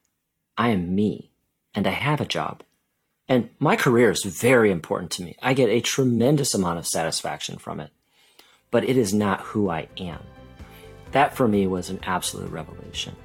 I 0.57 0.69
am 0.69 0.95
me, 0.95 1.31
and 1.75 1.85
I 1.85 1.91
have 1.91 2.21
a 2.21 2.25
job. 2.25 2.63
And 3.29 3.49
my 3.59 3.75
career 3.75 4.09
is 4.09 4.23
very 4.23 4.71
important 4.71 5.11
to 5.11 5.23
me. 5.23 5.35
I 5.41 5.53
get 5.53 5.69
a 5.69 5.81
tremendous 5.81 6.53
amount 6.53 6.79
of 6.79 6.87
satisfaction 6.87 7.57
from 7.57 7.79
it, 7.79 7.91
but 8.71 8.87
it 8.87 8.97
is 8.97 9.13
not 9.13 9.41
who 9.41 9.69
I 9.69 9.89
am. 9.97 10.21
That 11.11 11.35
for 11.35 11.47
me 11.47 11.67
was 11.67 11.89
an 11.89 11.99
absolute 12.03 12.49
revelation. 12.51 13.15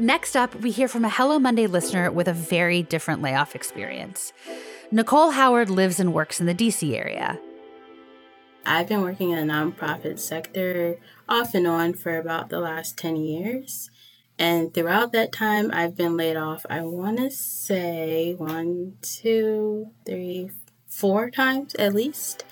Next 0.00 0.36
up, 0.36 0.54
we 0.54 0.70
hear 0.70 0.86
from 0.86 1.04
a 1.04 1.10
Hello 1.10 1.40
Monday 1.40 1.66
listener 1.66 2.10
with 2.10 2.28
a 2.28 2.32
very 2.32 2.82
different 2.82 3.20
layoff 3.20 3.56
experience. 3.56 4.32
Nicole 4.92 5.30
Howard 5.30 5.70
lives 5.70 5.98
and 5.98 6.14
works 6.14 6.40
in 6.40 6.46
the 6.46 6.54
DC 6.54 6.96
area. 6.96 7.38
I've 8.66 8.88
been 8.88 9.02
working 9.02 9.30
in 9.30 9.46
the 9.46 9.52
nonprofit 9.52 10.18
sector 10.18 10.96
off 11.28 11.54
and 11.54 11.66
on 11.66 11.94
for 11.94 12.18
about 12.18 12.48
the 12.48 12.60
last 12.60 12.98
10 12.98 13.16
years. 13.16 13.90
And 14.38 14.72
throughout 14.72 15.12
that 15.12 15.32
time, 15.32 15.70
I've 15.72 15.96
been 15.96 16.16
laid 16.16 16.36
off, 16.36 16.64
I 16.70 16.82
want 16.82 17.18
to 17.18 17.30
say 17.30 18.34
one, 18.34 18.94
two, 19.02 19.88
three, 20.06 20.50
four 20.86 21.30
times 21.30 21.74
at 21.74 21.94
least. 21.94 22.44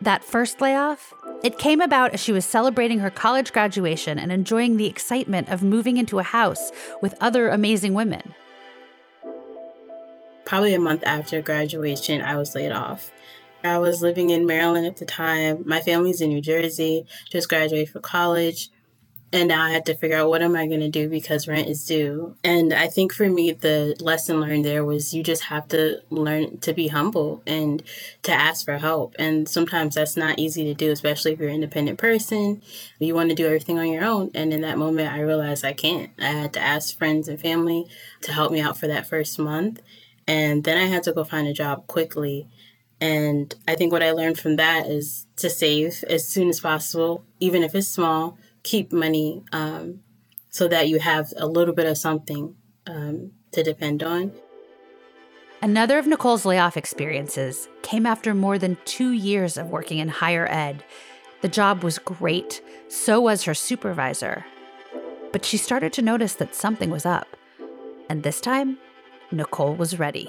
That 0.00 0.24
first 0.24 0.60
layoff, 0.60 1.14
it 1.44 1.58
came 1.58 1.80
about 1.80 2.12
as 2.12 2.20
she 2.20 2.32
was 2.32 2.44
celebrating 2.44 2.98
her 2.98 3.10
college 3.10 3.52
graduation 3.52 4.18
and 4.18 4.32
enjoying 4.32 4.76
the 4.76 4.86
excitement 4.86 5.48
of 5.48 5.62
moving 5.62 5.96
into 5.96 6.18
a 6.18 6.24
house 6.24 6.72
with 7.00 7.14
other 7.20 7.48
amazing 7.48 7.94
women. 7.94 8.34
Probably 10.44 10.74
a 10.74 10.80
month 10.80 11.04
after 11.06 11.40
graduation, 11.40 12.20
I 12.20 12.36
was 12.36 12.56
laid 12.56 12.72
off. 12.72 13.12
I 13.64 13.78
was 13.78 14.02
living 14.02 14.30
in 14.30 14.46
Maryland 14.46 14.86
at 14.86 14.96
the 14.96 15.04
time. 15.04 15.62
My 15.66 15.80
family's 15.80 16.20
in 16.20 16.30
New 16.30 16.40
Jersey, 16.40 17.06
just 17.30 17.48
graduated 17.48 17.90
from 17.90 18.02
college. 18.02 18.70
And 19.34 19.48
now 19.48 19.62
I 19.62 19.70
had 19.70 19.86
to 19.86 19.94
figure 19.94 20.18
out 20.18 20.28
what 20.28 20.42
am 20.42 20.54
I 20.54 20.66
going 20.66 20.80
to 20.80 20.90
do 20.90 21.08
because 21.08 21.48
rent 21.48 21.66
is 21.66 21.86
due. 21.86 22.36
And 22.44 22.74
I 22.74 22.86
think 22.88 23.14
for 23.14 23.30
me, 23.30 23.52
the 23.52 23.96
lesson 23.98 24.40
learned 24.40 24.66
there 24.66 24.84
was 24.84 25.14
you 25.14 25.22
just 25.22 25.44
have 25.44 25.68
to 25.68 26.02
learn 26.10 26.58
to 26.58 26.74
be 26.74 26.88
humble 26.88 27.42
and 27.46 27.82
to 28.24 28.32
ask 28.32 28.66
for 28.66 28.76
help. 28.76 29.14
And 29.18 29.48
sometimes 29.48 29.94
that's 29.94 30.18
not 30.18 30.38
easy 30.38 30.64
to 30.64 30.74
do, 30.74 30.90
especially 30.90 31.32
if 31.32 31.40
you're 31.40 31.48
an 31.48 31.54
independent 31.54 31.98
person. 31.98 32.60
You 32.98 33.14
want 33.14 33.30
to 33.30 33.34
do 33.34 33.46
everything 33.46 33.78
on 33.78 33.88
your 33.88 34.04
own. 34.04 34.30
And 34.34 34.52
in 34.52 34.60
that 34.62 34.76
moment, 34.76 35.10
I 35.10 35.20
realized 35.20 35.64
I 35.64 35.72
can't. 35.72 36.10
I 36.18 36.26
had 36.26 36.52
to 36.52 36.60
ask 36.60 36.96
friends 36.98 37.26
and 37.26 37.40
family 37.40 37.86
to 38.22 38.32
help 38.32 38.52
me 38.52 38.60
out 38.60 38.76
for 38.76 38.86
that 38.88 39.06
first 39.06 39.38
month. 39.38 39.80
And 40.26 40.62
then 40.62 40.76
I 40.76 40.84
had 40.84 41.04
to 41.04 41.12
go 41.12 41.24
find 41.24 41.48
a 41.48 41.54
job 41.54 41.86
quickly. 41.86 42.48
And 43.02 43.52
I 43.66 43.74
think 43.74 43.90
what 43.90 44.04
I 44.04 44.12
learned 44.12 44.38
from 44.38 44.54
that 44.56 44.86
is 44.86 45.26
to 45.38 45.50
save 45.50 46.04
as 46.08 46.28
soon 46.28 46.48
as 46.48 46.60
possible, 46.60 47.24
even 47.40 47.64
if 47.64 47.74
it's 47.74 47.88
small 47.88 48.38
keep 48.62 48.92
money 48.92 49.42
um, 49.50 49.98
so 50.50 50.68
that 50.68 50.88
you 50.88 51.00
have 51.00 51.32
a 51.36 51.48
little 51.48 51.74
bit 51.74 51.86
of 51.86 51.98
something 51.98 52.54
um, 52.86 53.32
to 53.50 53.64
depend 53.64 54.04
on. 54.04 54.30
Another 55.60 55.98
of 55.98 56.06
Nicole's 56.06 56.44
layoff 56.44 56.76
experiences 56.76 57.68
came 57.82 58.06
after 58.06 58.34
more 58.34 58.56
than 58.56 58.78
two 58.84 59.10
years 59.10 59.56
of 59.56 59.66
working 59.66 59.98
in 59.98 60.06
higher 60.06 60.46
ed. 60.48 60.84
The 61.40 61.48
job 61.48 61.82
was 61.82 61.98
great, 61.98 62.62
so 62.86 63.20
was 63.20 63.42
her 63.42 63.54
supervisor. 63.54 64.44
But 65.32 65.44
she 65.44 65.56
started 65.56 65.92
to 65.94 66.02
notice 66.02 66.34
that 66.34 66.54
something 66.54 66.90
was 66.90 67.04
up. 67.04 67.36
And 68.08 68.22
this 68.22 68.40
time, 68.40 68.78
Nicole 69.32 69.74
was 69.74 69.98
ready. 69.98 70.28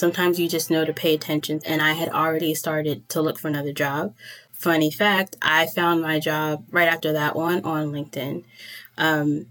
Sometimes 0.00 0.40
you 0.40 0.48
just 0.48 0.70
know 0.70 0.86
to 0.86 0.94
pay 0.94 1.14
attention, 1.14 1.60
and 1.66 1.82
I 1.82 1.92
had 1.92 2.08
already 2.08 2.54
started 2.54 3.06
to 3.10 3.20
look 3.20 3.38
for 3.38 3.48
another 3.48 3.74
job. 3.74 4.14
Funny 4.50 4.90
fact, 4.90 5.36
I 5.42 5.66
found 5.66 6.00
my 6.00 6.18
job 6.18 6.64
right 6.70 6.88
after 6.88 7.12
that 7.12 7.36
one 7.36 7.62
on 7.66 7.92
LinkedIn. 7.92 8.44
Um, 8.96 9.48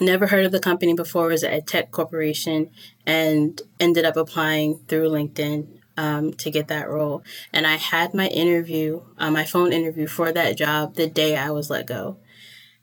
never 0.00 0.28
heard 0.28 0.46
of 0.46 0.52
the 0.52 0.60
company 0.60 0.94
before, 0.94 1.30
it 1.30 1.32
was 1.32 1.42
a 1.42 1.60
tech 1.60 1.90
corporation, 1.90 2.70
and 3.04 3.60
ended 3.80 4.04
up 4.04 4.16
applying 4.16 4.78
through 4.86 5.08
LinkedIn 5.08 5.66
um, 5.96 6.34
to 6.34 6.52
get 6.52 6.68
that 6.68 6.88
role. 6.88 7.24
And 7.52 7.66
I 7.66 7.74
had 7.74 8.14
my 8.14 8.28
interview, 8.28 9.02
uh, 9.18 9.32
my 9.32 9.44
phone 9.44 9.72
interview 9.72 10.06
for 10.06 10.30
that 10.30 10.56
job 10.56 10.94
the 10.94 11.08
day 11.08 11.36
I 11.36 11.50
was 11.50 11.68
let 11.68 11.88
go. 11.88 12.16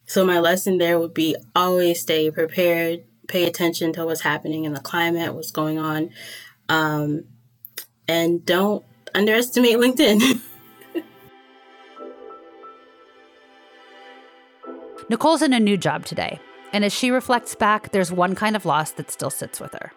So 0.08 0.26
my 0.26 0.40
lesson 0.40 0.78
there 0.78 1.00
would 1.00 1.14
be 1.14 1.38
always 1.56 2.02
stay 2.02 2.30
prepared, 2.32 3.06
pay 3.30 3.46
attention 3.46 3.94
to 3.94 4.06
what's 4.06 4.22
happening 4.22 4.66
in 4.66 4.74
the 4.74 4.82
climate, 4.82 5.34
what's 5.34 5.52
going 5.52 5.80
on, 5.80 6.12
um, 6.70 7.24
and 8.08 8.46
don't 8.46 8.86
underestimate 9.14 9.78
LinkedIn. 9.78 10.42
Nicole's 15.10 15.42
in 15.42 15.54
a 15.54 15.60
new 15.60 15.78
job 15.78 16.06
today, 16.06 16.40
and 16.74 16.84
as 16.84 16.94
she 16.94 17.12
reflects 17.12 17.56
back, 17.56 17.92
there's 17.92 18.12
one 18.12 18.36
kind 18.36 18.56
of 18.56 18.66
loss 18.66 18.92
that 18.92 19.10
still 19.10 19.30
sits 19.30 19.60
with 19.60 19.74
her. 19.74 19.92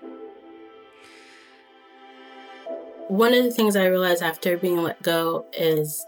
One 3.09 3.35
of 3.35 3.43
the 3.43 3.51
things 3.51 3.75
I 3.75 3.87
realized 3.87 4.23
after 4.23 4.57
being 4.57 4.83
let 4.85 5.03
go 5.03 5.47
is 5.53 6.07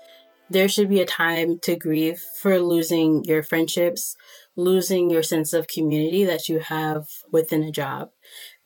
there 0.49 0.69
should 0.69 0.89
be 0.89 1.01
a 1.01 1.07
time 1.07 1.59
to 1.61 1.75
grieve 1.75 2.21
for 2.41 2.61
losing 2.61 3.25
your 3.25 3.43
friendships, 3.43 4.15
losing 4.55 5.11
your 5.11 5.25
sense 5.25 5.53
of 5.53 5.67
community 5.67 6.25
that 6.25 6.49
you 6.49 6.61
have 6.61 7.07
within 7.33 7.65
a 7.65 7.73
job. 7.73 8.11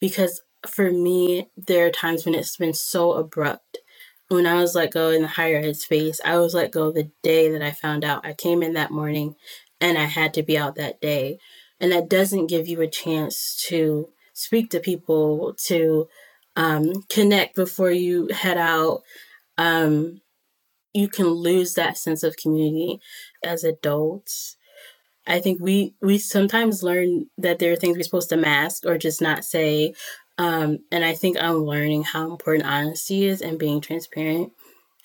Because 0.01 0.43
for 0.71 0.91
me, 0.91 1.49
there 1.57 1.87
are 1.87 1.91
times 1.93 2.25
when 2.27 2.35
it's 2.35 2.57
been 2.59 2.75
so 2.75 3.13
abrupt. 3.15 3.79
When 4.29 4.47
I 4.47 4.57
was 4.57 4.75
let 4.75 4.93
go 4.93 5.11
in 5.11 5.23
the 5.23 5.29
higher 5.29 5.59
ed 5.59 5.77
space, 5.77 6.21
I 6.25 6.39
was 6.39 6.55
let 6.55 6.73
go 6.73 6.93
the 6.93 7.11
day 7.23 7.51
that 7.51 7.63
I 7.63 7.73
found 7.73 8.05
out. 8.05 8.27
I 8.27 8.35
came 8.35 8.63
in 8.63 8.75
that 8.75 8.91
morning 8.93 9.37
and 9.81 9.99
I 9.99 10.05
had 10.07 10.35
to 10.35 10.43
be 10.45 10.59
out 10.59 10.77
that 10.77 11.01
day. 11.01 11.39
And 11.81 11.93
that 11.93 12.09
doesn't 12.11 12.49
give 12.49 12.69
you 12.69 12.81
a 12.83 12.89
chance 12.89 13.57
to 13.69 14.11
speak 14.35 14.71
to 14.71 14.81
people, 14.81 15.55
to 15.67 16.09
um, 16.57 17.05
connect 17.11 17.57
before 17.57 17.93
you 17.93 18.29
head 18.29 18.59
out. 18.59 19.03
Um, 19.59 20.23
you 20.95 21.09
can 21.09 21.27
lose 21.29 21.75
that 21.75 21.99
sense 21.99 22.23
of 22.23 22.37
community 22.37 23.01
as 23.45 23.65
adults. 23.65 24.57
I 25.27 25.41
think 25.41 25.61
we 25.63 25.95
we 26.03 26.19
sometimes 26.19 26.85
learn 26.85 27.29
that 27.39 27.61
there 27.61 27.73
are 27.73 27.77
things 27.77 27.97
we're 27.99 28.05
supposed 28.05 28.31
to 28.31 28.39
mask 28.39 28.87
or 28.87 28.99
just 28.99 29.23
not 29.23 29.45
say. 29.45 29.95
Um, 30.39 30.81
and 30.93 31.05
I 31.05 31.15
think 31.15 31.39
I'm 31.41 31.65
learning 31.65 32.05
how 32.05 32.31
important 32.31 32.69
honesty 32.69 33.25
is 33.25 33.41
and 33.41 33.59
being 33.59 33.81
transparent. 33.81 34.53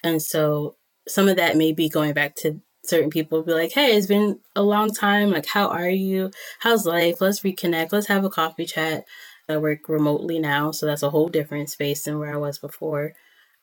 And 0.04 0.22
so 0.22 0.76
some 1.08 1.30
of 1.30 1.38
that 1.38 1.58
may 1.58 1.72
be 1.72 1.90
going 1.90 2.14
back 2.14 2.36
to 2.38 2.62
certain 2.84 3.10
people 3.10 3.44
be 3.44 3.54
like, 3.54 3.72
hey, 3.72 3.96
it's 3.96 4.08
been 4.08 4.40
a 4.56 4.64
long 4.64 4.94
time. 4.94 5.32
Like, 5.32 5.46
how 5.46 5.68
are 5.68 5.90
you? 5.90 6.32
How's 6.60 6.86
life? 6.86 7.22
Let's 7.22 7.42
reconnect. 7.42 7.92
Let's 7.92 8.08
have 8.08 8.26
a 8.26 8.30
coffee 8.30 8.66
chat. 8.66 9.06
I 9.48 9.58
work 9.58 9.90
remotely 9.90 10.40
now, 10.40 10.72
so 10.72 10.86
that's 10.86 11.04
a 11.04 11.10
whole 11.10 11.28
different 11.28 11.70
space 11.70 12.04
than 12.04 12.20
where 12.20 12.34
I 12.34 12.38
was 12.38 12.58
before. 12.58 13.14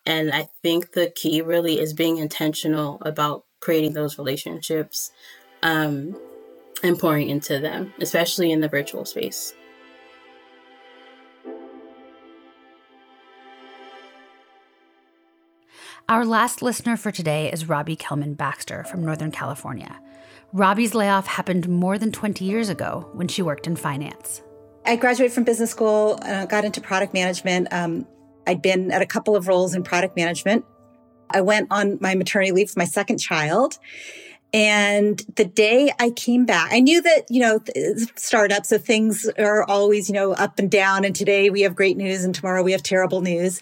And 0.04 0.32
I 0.32 0.48
think 0.62 0.92
the 0.92 1.10
key 1.10 1.42
really 1.42 1.80
is 1.80 1.92
being 1.92 2.18
intentional 2.18 2.98
about 3.02 3.44
creating 3.60 3.94
those 3.94 4.18
relationships 4.18 5.10
um, 5.62 6.16
and 6.82 6.98
pouring 6.98 7.28
into 7.28 7.58
them, 7.58 7.92
especially 8.00 8.52
in 8.52 8.60
the 8.60 8.68
virtual 8.68 9.04
space. 9.04 9.54
Our 16.10 16.24
last 16.24 16.62
listener 16.62 16.96
for 16.96 17.10
today 17.10 17.52
is 17.52 17.68
Robbie 17.68 17.94
Kellman 17.94 18.32
Baxter 18.32 18.82
from 18.84 19.04
Northern 19.04 19.30
California. 19.30 20.00
Robbie's 20.54 20.94
layoff 20.94 21.26
happened 21.26 21.68
more 21.68 21.98
than 21.98 22.12
20 22.12 22.46
years 22.46 22.70
ago 22.70 23.10
when 23.12 23.28
she 23.28 23.42
worked 23.42 23.66
in 23.66 23.76
finance. 23.76 24.40
I 24.86 24.96
graduated 24.96 25.34
from 25.34 25.44
business 25.44 25.70
school, 25.70 26.18
uh, 26.22 26.46
got 26.46 26.64
into 26.64 26.80
product 26.80 27.12
management. 27.12 27.68
Um, 27.72 28.06
I'd 28.46 28.62
been 28.62 28.90
at 28.90 29.02
a 29.02 29.06
couple 29.06 29.36
of 29.36 29.48
roles 29.48 29.74
in 29.74 29.82
product 29.82 30.16
management. 30.16 30.64
I 31.30 31.42
went 31.42 31.68
on 31.70 31.98
my 32.00 32.14
maternity 32.14 32.52
leave 32.52 32.70
for 32.70 32.78
my 32.78 32.86
second 32.86 33.18
child. 33.18 33.78
And 34.52 35.18
the 35.36 35.44
day 35.44 35.92
I 35.98 36.10
came 36.10 36.46
back, 36.46 36.72
I 36.72 36.80
knew 36.80 37.02
that, 37.02 37.26
you 37.28 37.40
know, 37.40 37.60
startups, 38.16 38.70
so 38.70 38.78
things 38.78 39.28
are 39.38 39.62
always, 39.64 40.08
you 40.08 40.14
know, 40.14 40.32
up 40.32 40.58
and 40.58 40.70
down. 40.70 41.04
And 41.04 41.14
today 41.14 41.50
we 41.50 41.62
have 41.62 41.76
great 41.76 41.98
news 41.98 42.24
and 42.24 42.34
tomorrow 42.34 42.62
we 42.62 42.72
have 42.72 42.82
terrible 42.82 43.20
news. 43.20 43.60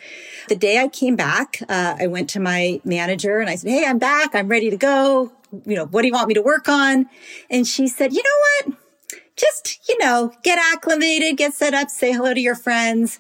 The 0.48 0.54
day 0.54 0.78
I 0.78 0.86
came 0.86 1.16
back, 1.16 1.60
uh, 1.68 1.96
I 1.98 2.06
went 2.06 2.30
to 2.30 2.40
my 2.40 2.80
manager 2.84 3.40
and 3.40 3.50
I 3.50 3.56
said, 3.56 3.70
Hey, 3.70 3.84
I'm 3.84 3.98
back. 3.98 4.34
I'm 4.34 4.48
ready 4.48 4.70
to 4.70 4.76
go. 4.76 5.32
You 5.64 5.76
know, 5.76 5.86
what 5.86 6.02
do 6.02 6.08
you 6.08 6.14
want 6.14 6.28
me 6.28 6.34
to 6.34 6.42
work 6.42 6.68
on? 6.68 7.08
And 7.50 7.66
she 7.66 7.88
said, 7.88 8.12
You 8.12 8.22
know 8.22 8.68
what? 8.70 8.78
Just, 9.34 9.88
you 9.88 9.98
know, 9.98 10.32
get 10.44 10.58
acclimated, 10.72 11.36
get 11.36 11.52
set 11.52 11.74
up, 11.74 11.90
say 11.90 12.12
hello 12.12 12.32
to 12.32 12.40
your 12.40 12.54
friends. 12.54 13.18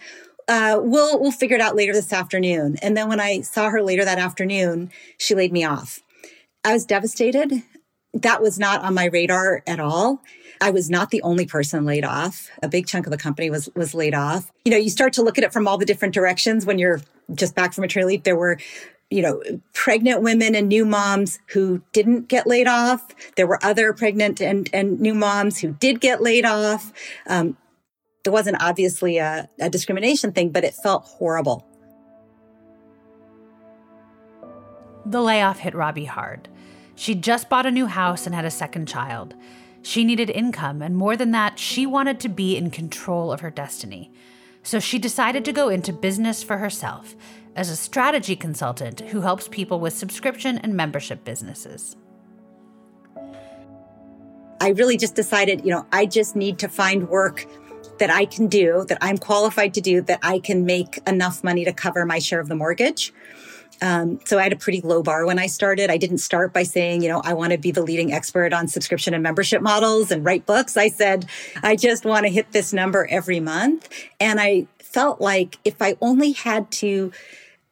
Uh, 0.48 0.78
we'll, 0.80 1.20
we'll 1.20 1.32
figure 1.32 1.56
it 1.56 1.60
out 1.60 1.74
later 1.74 1.92
this 1.92 2.12
afternoon. 2.12 2.76
And 2.80 2.96
then 2.96 3.08
when 3.08 3.20
I 3.20 3.40
saw 3.40 3.68
her 3.70 3.82
later 3.82 4.04
that 4.04 4.18
afternoon, 4.18 4.92
she 5.18 5.34
laid 5.34 5.52
me 5.52 5.64
off. 5.64 6.00
I 6.66 6.72
was 6.72 6.84
devastated. 6.84 7.62
That 8.12 8.42
was 8.42 8.58
not 8.58 8.82
on 8.82 8.92
my 8.92 9.04
radar 9.04 9.62
at 9.68 9.78
all. 9.78 10.20
I 10.60 10.70
was 10.70 10.90
not 10.90 11.10
the 11.10 11.22
only 11.22 11.46
person 11.46 11.84
laid 11.84 12.04
off. 12.04 12.50
A 12.60 12.68
big 12.68 12.88
chunk 12.88 13.06
of 13.06 13.12
the 13.12 13.18
company 13.18 13.50
was 13.50 13.68
was 13.76 13.94
laid 13.94 14.14
off. 14.14 14.50
You 14.64 14.72
know, 14.72 14.76
you 14.76 14.90
start 14.90 15.12
to 15.12 15.22
look 15.22 15.38
at 15.38 15.44
it 15.44 15.52
from 15.52 15.68
all 15.68 15.78
the 15.78 15.84
different 15.84 16.12
directions 16.12 16.66
when 16.66 16.80
you're 16.80 17.00
just 17.32 17.54
back 17.54 17.72
from 17.72 17.82
maternity 17.82 18.14
leave. 18.14 18.24
There 18.24 18.36
were 18.36 18.58
you 19.10 19.22
know, 19.22 19.40
pregnant 19.72 20.22
women 20.22 20.56
and 20.56 20.68
new 20.68 20.84
moms 20.84 21.38
who 21.50 21.80
didn't 21.92 22.26
get 22.26 22.48
laid 22.48 22.66
off. 22.66 23.06
There 23.36 23.46
were 23.46 23.64
other 23.64 23.92
pregnant 23.92 24.40
and, 24.40 24.68
and 24.72 24.98
new 24.98 25.14
moms 25.14 25.60
who 25.60 25.74
did 25.74 26.00
get 26.00 26.20
laid 26.20 26.44
off. 26.44 26.92
Um, 27.28 27.56
it 28.24 28.30
wasn't 28.30 28.56
obviously 28.60 29.18
a, 29.18 29.48
a 29.60 29.70
discrimination 29.70 30.32
thing, 30.32 30.50
but 30.50 30.64
it 30.64 30.74
felt 30.74 31.04
horrible. 31.04 31.64
The 35.04 35.22
layoff 35.22 35.60
hit 35.60 35.72
Robbie 35.76 36.04
hard. 36.04 36.48
She'd 36.96 37.22
just 37.22 37.48
bought 37.48 37.66
a 37.66 37.70
new 37.70 37.86
house 37.86 38.26
and 38.26 38.34
had 38.34 38.44
a 38.44 38.50
second 38.50 38.88
child. 38.88 39.34
She 39.82 40.02
needed 40.02 40.30
income, 40.30 40.82
and 40.82 40.96
more 40.96 41.16
than 41.16 41.30
that, 41.30 41.58
she 41.58 41.86
wanted 41.86 42.18
to 42.20 42.28
be 42.28 42.56
in 42.56 42.70
control 42.70 43.30
of 43.30 43.40
her 43.40 43.50
destiny. 43.50 44.10
So 44.64 44.80
she 44.80 44.98
decided 44.98 45.44
to 45.44 45.52
go 45.52 45.68
into 45.68 45.92
business 45.92 46.42
for 46.42 46.56
herself 46.58 47.14
as 47.54 47.70
a 47.70 47.76
strategy 47.76 48.34
consultant 48.34 49.00
who 49.00 49.20
helps 49.20 49.46
people 49.46 49.78
with 49.78 49.92
subscription 49.92 50.58
and 50.58 50.74
membership 50.74 51.22
businesses. 51.22 51.96
I 54.60 54.70
really 54.70 54.96
just 54.96 55.14
decided, 55.14 55.64
you 55.64 55.70
know, 55.70 55.86
I 55.92 56.06
just 56.06 56.34
need 56.34 56.58
to 56.60 56.68
find 56.68 57.08
work 57.08 57.46
that 57.98 58.10
I 58.10 58.24
can 58.24 58.46
do, 58.46 58.84
that 58.88 58.98
I'm 59.00 59.18
qualified 59.18 59.74
to 59.74 59.80
do, 59.80 60.02
that 60.02 60.18
I 60.22 60.38
can 60.38 60.66
make 60.66 60.98
enough 61.06 61.44
money 61.44 61.64
to 61.64 61.72
cover 61.72 62.04
my 62.04 62.18
share 62.18 62.40
of 62.40 62.48
the 62.48 62.56
mortgage. 62.56 63.12
Um, 63.82 64.20
so 64.24 64.38
I 64.38 64.42
had 64.42 64.52
a 64.52 64.56
pretty 64.56 64.80
low 64.80 65.02
bar 65.02 65.26
when 65.26 65.38
I 65.38 65.46
started. 65.46 65.90
I 65.90 65.96
didn't 65.96 66.18
start 66.18 66.52
by 66.52 66.62
saying, 66.62 67.02
you 67.02 67.08
know, 67.08 67.20
I 67.24 67.34
want 67.34 67.52
to 67.52 67.58
be 67.58 67.70
the 67.70 67.82
leading 67.82 68.12
expert 68.12 68.52
on 68.52 68.68
subscription 68.68 69.14
and 69.14 69.22
membership 69.22 69.62
models 69.62 70.10
and 70.10 70.24
write 70.24 70.46
books. 70.46 70.76
I 70.76 70.88
said, 70.88 71.26
I 71.62 71.76
just 71.76 72.04
want 72.04 72.24
to 72.24 72.30
hit 72.30 72.52
this 72.52 72.72
number 72.72 73.06
every 73.10 73.40
month. 73.40 73.88
And 74.18 74.40
I 74.40 74.66
felt 74.78 75.20
like 75.20 75.58
if 75.64 75.82
I 75.82 75.96
only 76.00 76.32
had 76.32 76.70
to 76.72 77.12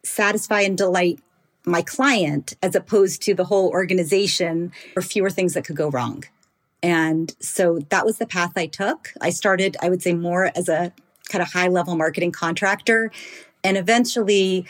satisfy 0.03 0.61
and 0.61 0.77
delight 0.77 1.21
my 1.65 1.81
client 1.81 2.55
as 2.63 2.75
opposed 2.75 3.23
to 3.23 3.35
the 3.35 3.45
whole 3.45 3.71
organization, 3.71 4.73
or 4.97 5.03
fewer 5.03 5.31
things 5.31 5.55
that 5.55 5.65
could 5.65 5.77
go 5.77 5.89
wrong. 5.89 6.25
And 6.83 7.35
so 7.41 7.79
that 7.89 8.05
was 8.05 8.19
the 8.19 8.27
path 8.27 8.53
I 8.57 8.67
took. 8.67 9.13
I 9.21 9.31
started, 9.31 9.77
I 9.81 9.89
would 9.89 10.03
say, 10.03 10.13
more 10.13 10.51
as 10.55 10.69
a 10.69 10.93
kind 11.31 11.41
of 11.41 11.51
high 11.53 11.69
level 11.69 11.97
marketing 11.97 12.33
contractor. 12.33 13.11
And 13.63 13.79
eventually, 13.79 14.67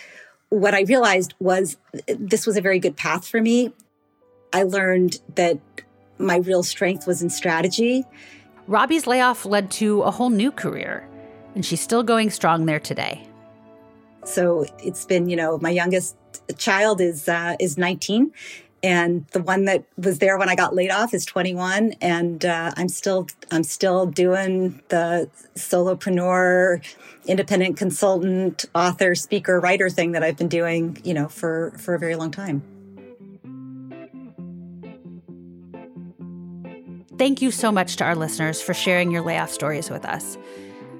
what 0.54 0.72
I 0.72 0.82
realized 0.82 1.34
was 1.40 1.76
this 2.06 2.46
was 2.46 2.56
a 2.56 2.60
very 2.60 2.78
good 2.78 2.96
path 2.96 3.26
for 3.26 3.40
me. 3.40 3.72
I 4.52 4.62
learned 4.62 5.20
that 5.34 5.58
my 6.18 6.36
real 6.36 6.62
strength 6.62 7.08
was 7.08 7.22
in 7.22 7.30
strategy. 7.30 8.04
Robbie's 8.68 9.06
layoff 9.06 9.44
led 9.44 9.70
to 9.72 10.02
a 10.02 10.12
whole 10.12 10.30
new 10.30 10.52
career, 10.52 11.08
and 11.56 11.66
she's 11.66 11.80
still 11.80 12.04
going 12.04 12.30
strong 12.30 12.66
there 12.66 12.78
today. 12.78 13.26
So 14.24 14.64
it's 14.78 15.04
been, 15.04 15.28
you 15.28 15.36
know, 15.36 15.58
my 15.58 15.70
youngest 15.70 16.16
child 16.56 17.00
is 17.00 17.28
uh, 17.28 17.56
is 17.58 17.76
19, 17.76 18.32
and 18.84 19.26
the 19.28 19.40
one 19.40 19.64
that 19.64 19.82
was 19.96 20.18
there 20.18 20.36
when 20.36 20.50
I 20.50 20.54
got 20.54 20.74
laid 20.74 20.90
off 20.90 21.14
is 21.14 21.24
21, 21.24 21.94
and 22.02 22.44
uh, 22.44 22.70
I'm 22.76 22.90
still 22.90 23.26
I'm 23.50 23.64
still 23.64 24.04
doing 24.04 24.82
the 24.88 25.30
solopreneur, 25.54 26.84
independent 27.24 27.78
consultant, 27.78 28.66
author, 28.74 29.14
speaker, 29.14 29.58
writer 29.58 29.88
thing 29.88 30.12
that 30.12 30.22
I've 30.22 30.36
been 30.36 30.48
doing, 30.48 30.98
you 31.02 31.14
know, 31.14 31.28
for 31.28 31.72
for 31.78 31.94
a 31.94 31.98
very 31.98 32.14
long 32.14 32.30
time. 32.30 32.62
Thank 37.16 37.40
you 37.40 37.50
so 37.50 37.72
much 37.72 37.96
to 37.96 38.04
our 38.04 38.14
listeners 38.14 38.60
for 38.60 38.74
sharing 38.74 39.10
your 39.10 39.22
layoff 39.22 39.50
stories 39.50 39.88
with 39.88 40.04
us. 40.04 40.36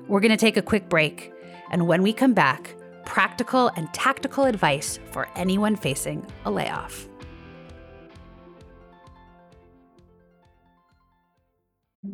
We're 0.09 0.21
going 0.21 0.31
to 0.31 0.39
take 0.39 0.57
a 0.57 0.63
quick 0.63 0.89
break, 0.89 1.31
and 1.71 1.87
when 1.87 2.03
we 2.03 2.15
come 2.15 2.33
back, 2.33 2.75
practical 3.05 3.71
and 3.77 3.93
tactical 3.93 4.45
advice 4.45 4.99
for 5.11 5.29
anyone 5.37 5.77
facing 5.77 6.27
a 6.47 6.51
layoff. 6.51 7.09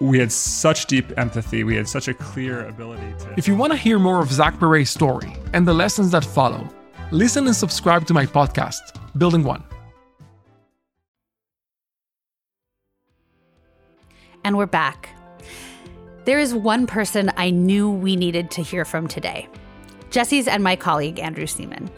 we 0.00 0.18
had 0.18 0.30
such 0.30 0.86
deep 0.86 1.16
empathy. 1.18 1.64
We 1.64 1.76
had 1.76 1.88
such 1.88 2.08
a 2.08 2.14
clear 2.14 2.66
ability 2.66 3.14
to. 3.20 3.34
If 3.36 3.48
you 3.48 3.56
want 3.56 3.72
to 3.72 3.76
hear 3.76 3.98
more 3.98 4.20
of 4.20 4.30
Zach 4.30 4.58
Perret's 4.58 4.90
story 4.90 5.36
and 5.52 5.66
the 5.66 5.74
lessons 5.74 6.10
that 6.12 6.24
follow, 6.24 6.68
listen 7.10 7.46
and 7.46 7.56
subscribe 7.56 8.06
to 8.06 8.14
my 8.14 8.26
podcast, 8.26 8.78
Building 9.18 9.42
One. 9.42 9.64
And 14.44 14.56
we're 14.56 14.66
back. 14.66 15.10
There 16.24 16.38
is 16.38 16.54
one 16.54 16.86
person 16.86 17.32
I 17.36 17.50
knew 17.50 17.90
we 17.90 18.14
needed 18.14 18.50
to 18.52 18.62
hear 18.62 18.84
from 18.84 19.08
today 19.08 19.48
Jessi's 20.10 20.48
and 20.48 20.62
my 20.62 20.76
colleague, 20.76 21.18
Andrew 21.18 21.46
Seaman. 21.46 21.90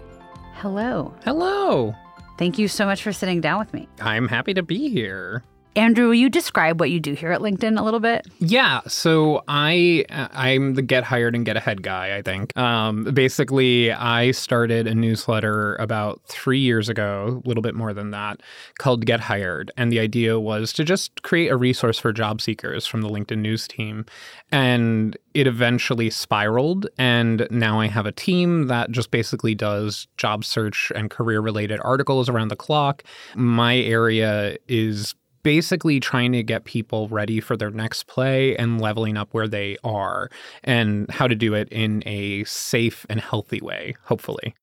Hello. 0.54 1.14
Hello. 1.24 1.94
Thank 2.38 2.58
you 2.58 2.68
so 2.68 2.86
much 2.86 3.02
for 3.02 3.12
sitting 3.12 3.40
down 3.40 3.58
with 3.58 3.72
me. 3.72 3.88
I'm 4.00 4.26
happy 4.26 4.54
to 4.54 4.62
be 4.62 4.88
here. 4.88 5.44
Andrew, 5.76 6.06
will 6.06 6.14
you 6.14 6.28
describe 6.28 6.80
what 6.80 6.90
you 6.90 6.98
do 6.98 7.14
here 7.14 7.30
at 7.30 7.40
LinkedIn 7.40 7.78
a 7.78 7.82
little 7.82 8.00
bit? 8.00 8.26
Yeah, 8.40 8.80
so 8.88 9.44
I 9.46 10.04
I'm 10.10 10.74
the 10.74 10.82
get 10.82 11.04
hired 11.04 11.36
and 11.36 11.44
get 11.44 11.56
ahead 11.56 11.82
guy. 11.82 12.16
I 12.16 12.22
think. 12.22 12.56
Um, 12.56 13.04
basically, 13.04 13.92
I 13.92 14.32
started 14.32 14.86
a 14.86 14.94
newsletter 14.94 15.76
about 15.76 16.20
three 16.26 16.58
years 16.58 16.88
ago, 16.88 17.40
a 17.44 17.48
little 17.48 17.62
bit 17.62 17.74
more 17.74 17.92
than 17.92 18.10
that, 18.10 18.42
called 18.78 19.06
Get 19.06 19.20
Hired, 19.20 19.70
and 19.76 19.92
the 19.92 20.00
idea 20.00 20.40
was 20.40 20.72
to 20.72 20.84
just 20.84 21.22
create 21.22 21.48
a 21.48 21.56
resource 21.56 21.98
for 21.98 22.12
job 22.12 22.40
seekers 22.40 22.86
from 22.86 23.02
the 23.02 23.08
LinkedIn 23.08 23.38
news 23.38 23.68
team, 23.68 24.06
and 24.50 25.16
it 25.34 25.46
eventually 25.46 26.10
spiraled, 26.10 26.88
and 26.98 27.46
now 27.50 27.78
I 27.78 27.86
have 27.86 28.06
a 28.06 28.12
team 28.12 28.66
that 28.66 28.90
just 28.90 29.12
basically 29.12 29.54
does 29.54 30.08
job 30.16 30.44
search 30.44 30.90
and 30.96 31.10
career 31.10 31.40
related 31.40 31.80
articles 31.84 32.28
around 32.28 32.48
the 32.48 32.56
clock. 32.56 33.04
My 33.36 33.76
area 33.76 34.56
is 34.66 35.14
basically 35.42 36.00
trying 36.00 36.32
to 36.32 36.42
get 36.42 36.64
people 36.64 37.08
ready 37.08 37.40
for 37.40 37.56
their 37.56 37.70
next 37.70 38.06
play 38.06 38.56
and 38.56 38.80
leveling 38.80 39.16
up 39.16 39.28
where 39.32 39.48
they 39.48 39.76
are 39.84 40.30
and 40.64 41.10
how 41.10 41.26
to 41.26 41.34
do 41.34 41.54
it 41.54 41.68
in 41.70 42.02
a 42.06 42.44
safe 42.44 43.06
and 43.08 43.20
healthy 43.20 43.60
way, 43.60 43.94
hopefully. 44.04 44.54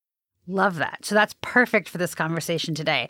Love 0.48 0.78
that. 0.78 1.04
So 1.04 1.16
that's 1.16 1.36
perfect 1.42 1.90
for 1.90 1.98
this 1.98 2.16
conversation 2.16 2.74
today. 2.74 3.10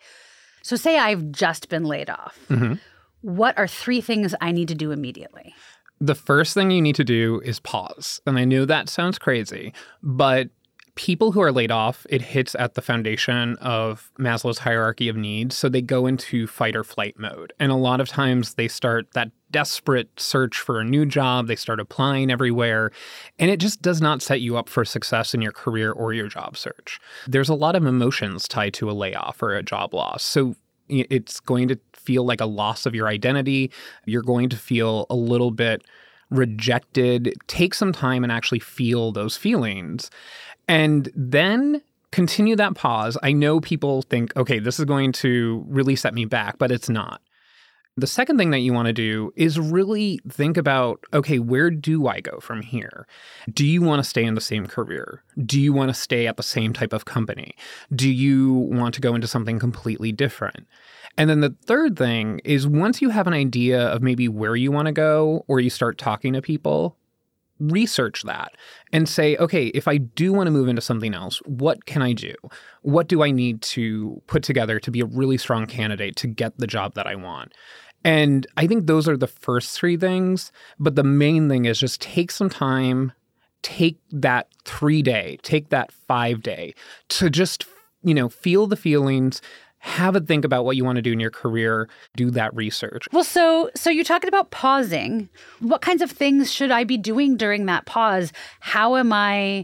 So, 0.64 0.76
say 0.76 0.98
I've 0.98 1.32
just 1.32 1.70
been 1.70 1.86
laid 1.86 2.10
off. 2.10 2.38
Mm-hmm. 2.50 2.74
What 3.22 3.58
are 3.58 3.68
three 3.68 4.02
things 4.02 4.36
I 4.42 4.52
need 4.52 4.68
to 4.68 4.76
do 4.76 4.92
immediately? 4.92 5.54
The 6.00 6.16
first 6.16 6.54
thing 6.54 6.72
you 6.72 6.82
need 6.82 6.96
to 6.96 7.04
do 7.04 7.42
is 7.46 7.60
pause. 7.60 8.22
And 8.26 8.38
I 8.38 8.44
know 8.44 8.66
that 8.66 8.90
sounds 8.90 9.18
crazy, 9.18 9.74
but 10.04 10.50
people 10.98 11.32
who 11.32 11.42
are 11.42 11.52
laid 11.52 11.72
off, 11.72 12.06
it 12.10 12.22
hits 12.22 12.56
at 12.56 12.74
the 12.74 12.82
foundation 12.82 13.56
of 13.58 14.12
Maslow's 14.20 14.58
hierarchy 14.58 15.08
of 15.08 15.16
needs. 15.16 15.56
So 15.56 15.70
they 15.70 15.82
go 15.82 16.08
into 16.08 16.48
fight 16.48 16.76
or 16.76 16.84
flight 16.84 17.18
mode. 17.18 17.54
And 17.60 17.72
a 17.72 17.76
lot 17.76 18.02
of 18.02 18.10
times 18.10 18.56
they 18.56 18.68
start 18.68 19.14
that 19.14 19.32
desperate 19.52 20.10
search 20.20 20.58
for 20.60 20.80
a 20.80 20.84
new 20.84 21.06
job. 21.06 21.48
They 21.48 21.56
start 21.56 21.80
applying 21.80 22.30
everywhere. 22.30 22.92
And 23.40 23.50
it 23.50 23.60
just 23.60 23.82
does 23.82 24.02
not 24.02 24.22
set 24.22 24.42
you 24.42 24.58
up 24.58 24.68
for 24.68 24.84
success 24.84 25.34
in 25.34 25.42
your 25.42 25.54
career 25.54 25.92
or 25.92 26.14
your 26.14 26.28
job 26.28 26.58
search. 26.58 27.00
There's 27.28 27.50
a 27.50 27.56
lot 27.56 27.76
of 27.76 27.86
emotions 27.86 28.48
tied 28.48 28.74
to 28.74 28.90
a 28.90 28.94
layoff 28.94 29.42
or 29.42 29.56
a 29.56 29.64
job 29.64 29.94
loss. 29.94 30.24
So 30.24 30.56
it's 30.90 31.40
going 31.40 31.68
to 31.68 31.80
feel 31.94 32.26
like 32.26 32.42
a 32.42 32.46
loss 32.46 32.86
of 32.86 32.96
your 32.96 33.08
identity. 33.08 33.72
You're 34.06 34.24
going 34.24 34.50
to 34.50 34.58
feel 34.58 35.06
a 35.10 35.16
little 35.16 35.52
bit 35.52 35.84
rejected. 36.30 37.34
Take 37.48 37.74
some 37.74 37.92
time 37.92 38.24
and 38.24 38.32
actually 38.32 38.60
feel 38.60 39.12
those 39.12 39.38
feelings. 39.38 40.10
And 40.68 41.10
then 41.16 41.82
continue 42.12 42.56
that 42.56 42.76
pause. 42.76 43.18
I 43.24 43.32
know 43.32 43.60
people 43.60 44.02
think, 44.04 44.36
okay, 44.36 44.60
this 44.60 44.80
is 44.80 44.86
going 44.86 45.12
to 45.13 45.66
really 45.68 45.96
set 45.96 46.13
me 46.13 46.26
back, 46.26 46.58
but 46.58 46.72
it's 46.72 46.90
not. 46.90 47.22
The 48.00 48.08
second 48.08 48.38
thing 48.38 48.52
that 48.52 48.60
you 48.60 48.74
want 48.74 48.86
to 48.86 48.94
do 48.94 49.34
is 49.36 49.60
really 49.60 50.20
think 50.30 50.56
about 50.56 51.04
okay, 51.14 51.40
where 51.40 51.72
do 51.72 52.08
I 52.08 52.20
go 52.20 52.40
from 52.40 52.62
here? 52.62 53.08
Do 53.52 53.66
you 53.66 53.82
want 53.82 54.04
to 54.04 54.08
stay 54.08 54.24
in 54.24 54.36
the 54.36 54.42
same 54.42 54.68
career? 54.68 55.24
Do 55.44 55.60
you 55.60 55.74
want 55.74 55.90
to 55.90 55.96
stay 55.96 56.28
at 56.28 56.38
the 56.38 56.44
same 56.44 56.74
type 56.74 56.94
of 56.94 57.06
company? 57.06 57.56
Do 57.96 58.08
you 58.08 58.54
want 58.54 58.94
to 58.96 59.02
go 59.02 59.16
into 59.16 59.26
something 59.26 59.58
completely 59.58 60.12
different? 60.12 60.68
And 61.18 61.28
then 61.28 61.42
the 61.42 61.56
third 61.66 61.98
thing 61.98 62.40
is 62.46 62.68
once 62.68 63.02
you 63.02 63.10
have 63.10 63.26
an 63.26 63.34
idea 63.34 63.88
of 63.88 64.04
maybe 64.04 64.28
where 64.28 64.56
you 64.56 64.72
want 64.72 64.86
to 64.86 64.92
go 64.92 65.44
or 65.48 65.60
you 65.60 65.72
start 65.72 65.98
talking 65.98 66.34
to 66.34 66.42
people, 66.42 66.96
research 67.60 68.24
that 68.24 68.54
and 68.94 69.08
say, 69.10 69.36
okay, 69.38 69.68
if 69.68 69.88
I 69.88 69.98
do 69.98 70.32
want 70.34 70.48
to 70.48 70.52
move 70.52 70.68
into 70.68 70.82
something 70.82 71.14
else, 71.14 71.40
what 71.46 71.86
can 71.86 72.02
I 72.02 72.14
do? 72.14 72.34
What 72.82 73.08
do 73.08 73.24
I 73.24 73.32
need 73.32 73.62
to 73.64 74.22
put 74.28 74.44
together 74.44 74.80
to 74.80 74.92
be 74.92 75.02
a 75.02 75.06
really 75.06 75.38
strong 75.38 75.66
candidate 75.66 76.16
to 76.18 76.28
get 76.28 76.58
the 76.58 76.68
job 76.68 76.94
that 76.94 77.08
I 77.08 77.16
want? 77.16 77.54
And 78.08 78.48
I 78.56 78.67
think 78.67 78.88
those 78.88 79.10
are 79.10 79.17
the 79.17 79.28
first 79.28 79.78
three 79.78 79.98
things. 79.98 80.54
But 80.80 80.96
the 80.96 81.04
main 81.04 81.50
thing 81.50 81.65
is 81.65 81.78
just 81.78 82.02
take 82.02 82.32
some 82.32 82.50
time, 82.50 83.12
take 83.63 84.00
that 84.12 84.48
three 84.63 85.02
day, 85.02 85.39
take 85.43 85.70
that 85.70 85.91
five 85.91 86.41
day 86.41 86.74
to 87.10 87.30
just, 87.30 87.65
you 88.04 88.13
know, 88.13 88.30
feel 88.30 88.65
the 88.65 88.78
feelings, 88.78 89.41
have 89.80 90.15
a 90.15 90.22
think 90.22 90.46
about 90.46 90.63
what 90.63 90.78
you 90.78 90.86
want 90.86 90.96
to 90.96 91.02
do 91.02 91.12
in 91.12 91.20
your 91.20 91.30
career 91.30 91.88
do 92.15 92.32
that 92.32 92.54
research 92.56 93.06
well 93.12 93.24
so 93.24 93.70
so 93.76 93.91
you're 93.91 94.04
talking 94.04 94.28
about 94.28 94.50
pausing 94.50 95.30
what 95.60 95.82
kinds 95.82 96.02
of 96.02 96.10
things 96.10 96.52
should 96.52 96.72
i 96.72 96.84
be 96.84 96.98
doing 96.98 97.38
during 97.38 97.67
that 97.67 97.86
pause 97.86 98.34
how 98.60 98.96
am 98.96 99.13
i 99.13 99.63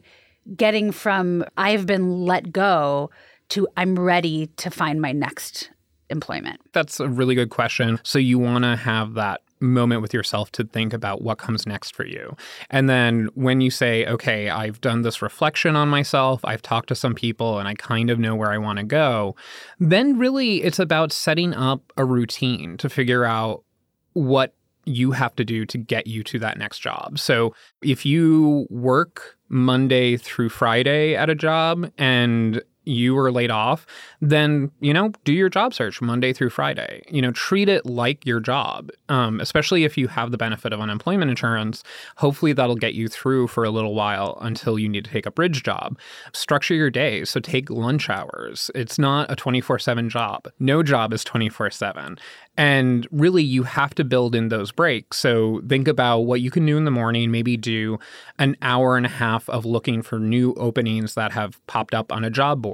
getting 0.55 0.91
from 0.91 1.43
i've 1.57 1.87
been 1.87 2.25
let 2.25 2.53
go 2.53 3.09
to 3.49 3.67
i'm 3.75 3.97
ready 3.99 4.47
to 4.55 4.69
find 4.69 5.01
my 5.01 5.11
next 5.11 5.71
employment 6.09 6.59
that's 6.73 6.99
a 6.99 7.07
really 7.07 7.35
good 7.35 7.49
question 7.49 7.99
so 8.03 8.19
you 8.19 8.37
want 8.37 8.63
to 8.63 8.75
have 8.75 9.13
that 9.13 9.41
moment 9.63 10.01
with 10.01 10.13
yourself 10.13 10.51
to 10.51 10.63
think 10.63 10.93
about 10.93 11.23
what 11.23 11.39
comes 11.39 11.65
next 11.65 11.95
for 11.95 12.05
you. 12.05 12.35
And 12.69 12.89
then 12.89 13.29
when 13.33 13.61
you 13.61 13.71
say, 13.71 14.05
okay, 14.05 14.49
I've 14.49 14.81
done 14.81 15.01
this 15.01 15.21
reflection 15.21 15.75
on 15.75 15.89
myself, 15.89 16.41
I've 16.43 16.61
talked 16.61 16.89
to 16.89 16.95
some 16.95 17.15
people, 17.15 17.57
and 17.57 17.67
I 17.67 17.73
kind 17.73 18.09
of 18.09 18.19
know 18.19 18.35
where 18.35 18.51
I 18.51 18.57
want 18.57 18.77
to 18.77 18.83
go, 18.83 19.35
then 19.79 20.19
really 20.19 20.61
it's 20.61 20.79
about 20.79 21.11
setting 21.11 21.53
up 21.53 21.81
a 21.97 22.05
routine 22.05 22.77
to 22.77 22.89
figure 22.89 23.25
out 23.25 23.63
what 24.11 24.53
you 24.85 25.11
have 25.11 25.33
to 25.37 25.45
do 25.45 25.65
to 25.65 25.77
get 25.77 26.07
you 26.07 26.23
to 26.23 26.37
that 26.39 26.57
next 26.57 26.79
job. 26.79 27.17
So 27.17 27.55
if 27.81 28.05
you 28.05 28.67
work 28.69 29.37
Monday 29.47 30.17
through 30.17 30.49
Friday 30.49 31.15
at 31.15 31.29
a 31.29 31.35
job 31.35 31.89
and 31.97 32.61
you 32.85 33.15
were 33.15 33.31
laid 33.31 33.51
off, 33.51 33.85
then, 34.21 34.71
you 34.79 34.93
know, 34.93 35.11
do 35.23 35.33
your 35.33 35.49
job 35.49 35.73
search 35.73 36.01
Monday 36.01 36.33
through 36.33 36.49
Friday. 36.49 37.03
You 37.09 37.21
know, 37.21 37.31
treat 37.31 37.69
it 37.69 37.85
like 37.85 38.25
your 38.25 38.39
job, 38.39 38.89
um, 39.09 39.39
especially 39.39 39.83
if 39.83 39.97
you 39.97 40.07
have 40.07 40.31
the 40.31 40.37
benefit 40.37 40.73
of 40.73 40.79
unemployment 40.79 41.29
insurance. 41.29 41.83
Hopefully, 42.17 42.53
that'll 42.53 42.75
get 42.75 42.93
you 42.93 43.07
through 43.07 43.47
for 43.47 43.63
a 43.63 43.69
little 43.69 43.95
while 43.95 44.37
until 44.41 44.77
you 44.77 44.89
need 44.89 45.05
to 45.05 45.11
take 45.11 45.25
a 45.25 45.31
bridge 45.31 45.63
job. 45.63 45.97
Structure 46.33 46.73
your 46.73 46.89
day. 46.89 47.25
So 47.25 47.39
take 47.39 47.69
lunch 47.69 48.09
hours. 48.09 48.69
It's 48.75 48.99
not 48.99 49.31
a 49.31 49.35
24 49.35 49.79
7 49.79 50.09
job. 50.09 50.47
No 50.59 50.83
job 50.83 51.13
is 51.13 51.23
24 51.23 51.71
7. 51.71 52.17
And 52.55 53.07
really, 53.11 53.43
you 53.43 53.63
have 53.63 53.95
to 53.95 54.03
build 54.03 54.35
in 54.35 54.49
those 54.49 54.71
breaks. 54.71 55.17
So 55.17 55.61
think 55.67 55.87
about 55.87 56.19
what 56.19 56.41
you 56.41 56.51
can 56.51 56.65
do 56.65 56.77
in 56.77 56.85
the 56.85 56.91
morning, 56.91 57.31
maybe 57.31 57.57
do 57.57 57.97
an 58.37 58.55
hour 58.61 58.95
and 58.95 59.05
a 59.05 59.09
half 59.09 59.49
of 59.49 59.65
looking 59.65 60.01
for 60.03 60.19
new 60.19 60.53
openings 60.53 61.15
that 61.15 61.31
have 61.31 61.65
popped 61.65 61.95
up 61.95 62.11
on 62.11 62.23
a 62.23 62.29
job 62.29 62.61
board. 62.61 62.72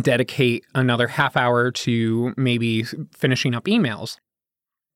Dedicate 0.00 0.64
another 0.74 1.08
half 1.08 1.36
hour 1.36 1.70
to 1.70 2.34
maybe 2.36 2.84
finishing 3.12 3.54
up 3.54 3.64
emails 3.64 4.18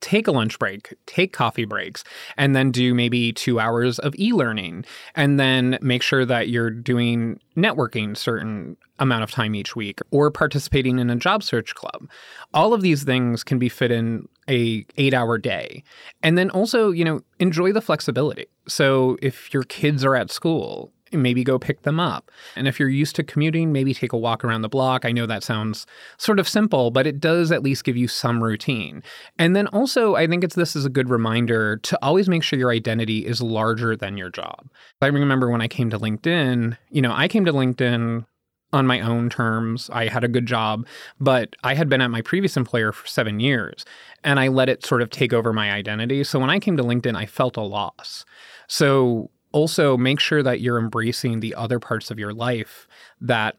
take 0.03 0.27
a 0.27 0.33
lunch 0.33 0.59
break, 0.59 0.95
take 1.07 1.33
coffee 1.33 1.65
breaks, 1.65 2.05
and 2.37 2.55
then 2.55 2.71
do 2.71 2.93
maybe 2.93 3.33
two 3.33 3.59
hours 3.59 3.99
of 4.01 4.15
e 4.19 4.33
learning. 4.33 4.85
And 5.15 5.41
then 5.41 5.79
make 5.81 6.03
sure 6.03 6.27
that 6.27 6.49
you're 6.49 6.71
doing 6.71 7.41
networking 7.57 8.13
a 8.13 8.17
certain 8.17 8.77
amount 8.99 9.23
of 9.23 9.31
time 9.31 9.55
each 9.55 9.75
week 9.75 10.01
or 10.11 10.31
participating 10.31 10.99
in 10.99 11.09
a 11.09 11.17
job 11.17 11.43
search 11.43 11.75
club. 11.75 12.11
All 12.53 12.75
of 12.75 12.83
these 12.83 13.05
things 13.05 13.43
can 13.43 13.59
be 13.59 13.71
fit 13.71 13.91
in 13.91 14.29
a 14.49 14.83
8-hour 14.99 15.39
day. 15.39 15.85
And 16.23 16.37
then 16.37 16.51
also, 16.51 16.91
you 16.91 17.05
know, 17.05 17.21
enjoy 17.39 17.73
the 17.73 17.81
flexibility. 17.81 18.47
So 18.69 19.17
if 19.23 19.55
your 19.55 19.63
kids 19.63 20.05
are 20.05 20.17
at 20.17 20.31
school 20.31 20.93
maybe 21.13 21.45
go 21.45 21.59
pick 21.59 21.83
them 21.83 22.01
up. 22.01 22.31
And 22.57 22.67
if 22.67 22.79
you're 22.79 22.89
used 22.89 23.17
to 23.17 23.23
commuting, 23.23 23.73
maybe 23.73 23.95
take 23.95 24.13
a 24.13 24.19
walk 24.19 24.45
around 24.45 24.63
the 24.63 24.69
block. 24.69 25.05
I 25.05 25.13
know 25.13 25.27
that 25.27 25.43
sounds 25.43 25.87
sort 26.17 26.39
of 26.39 26.49
simple, 26.49 26.91
but 26.91 27.07
it 27.07 27.21
does 27.21 27.53
at 27.53 27.63
least 27.63 27.85
give 27.85 27.97
you 27.97 28.09
some 28.09 28.43
routine. 28.43 29.03
And 29.39 29.55
then 29.55 29.67
also, 29.69 30.15
I 30.15 30.27
think 30.27 30.45
it's 30.45 30.55
this 30.55 30.77
is 30.77 30.85
a 30.85 30.91
good 30.91 31.09
reminder 31.09 31.79
to 31.79 31.99
always 32.03 32.29
make 32.29 32.43
sure 32.43 32.59
your 32.59 32.71
identity 32.73 33.27
is 33.27 33.41
larger 33.41 33.97
than 33.97 34.17
your 34.17 34.31
job. 34.31 34.71
I 35.01 35.07
remember 35.07 35.51
when 35.51 35.61
I 35.61 35.69
came 35.69 35.91
to 35.91 35.99
LinkedIn, 35.99 36.77
you 36.91 37.03
know, 37.03 37.13
I 37.13 37.29
came 37.29 37.45
to 37.45 37.53
LinkedIn 37.53 38.25
on 38.73 38.87
my 38.87 39.01
own 39.01 39.29
terms. 39.29 39.91
I 39.93 40.09
had 40.09 40.25
a 40.25 40.29
good 40.29 40.47
job, 40.47 40.87
but 41.21 41.55
I 41.63 41.75
had 41.75 41.89
been 41.89 42.01
at 42.01 42.11
my 42.11 42.23
previous 42.23 42.57
employer 42.57 42.93
for 42.93 43.07
seven 43.07 43.39
years 43.39 43.85
and 44.25 44.41
I 44.41 44.49
let 44.49 44.69
it 44.69 44.85
sort 44.85 45.03
of 45.03 45.11
take 45.11 45.33
over 45.33 45.53
my 45.53 45.71
identity. 45.71 46.25
So 46.25 46.39
when 46.39 46.51
I 46.51 46.59
came 46.59 46.77
to 46.79 46.83
LinkedIn, 46.83 47.17
I 47.17 47.27
felt 47.27 47.57
a 47.57 47.63
loss. 47.63 48.25
So 48.69 49.31
also 49.53 49.97
make 49.97 50.21
sure 50.21 50.43
that 50.43 50.61
you're 50.61 50.79
embracing 50.79 51.41
the 51.41 51.55
other 51.55 51.79
parts 51.79 52.11
of 52.11 52.19
your 52.19 52.33
life 52.33 52.87
that 53.21 53.57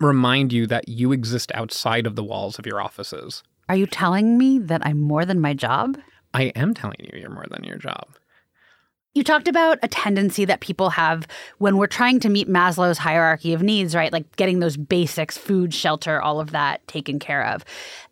remind 0.00 0.52
you 0.52 0.66
that 0.66 0.88
you 0.88 1.12
exist 1.12 1.52
outside 1.54 2.06
of 2.06 2.16
the 2.16 2.24
walls 2.24 2.58
of 2.58 2.66
your 2.66 2.80
offices. 2.80 3.42
Are 3.68 3.76
you 3.76 3.86
telling 3.86 4.36
me 4.36 4.58
that 4.58 4.84
I'm 4.84 5.00
more 5.00 5.24
than 5.24 5.40
my 5.40 5.54
job? 5.54 5.98
I 6.34 6.44
am 6.56 6.74
telling 6.74 6.98
you 7.00 7.20
you're 7.20 7.30
more 7.30 7.46
than 7.50 7.64
your 7.64 7.76
job. 7.76 8.08
You 9.12 9.24
talked 9.24 9.48
about 9.48 9.78
a 9.82 9.88
tendency 9.88 10.44
that 10.44 10.60
people 10.60 10.90
have 10.90 11.26
when 11.58 11.76
we're 11.76 11.88
trying 11.88 12.20
to 12.20 12.28
meet 12.28 12.48
Maslow's 12.48 12.98
hierarchy 12.98 13.52
of 13.52 13.62
needs, 13.62 13.94
right? 13.94 14.12
Like 14.12 14.36
getting 14.36 14.60
those 14.60 14.76
basics, 14.76 15.36
food, 15.36 15.74
shelter, 15.74 16.22
all 16.22 16.38
of 16.38 16.52
that 16.52 16.86
taken 16.86 17.18
care 17.18 17.44
of. 17.44 17.64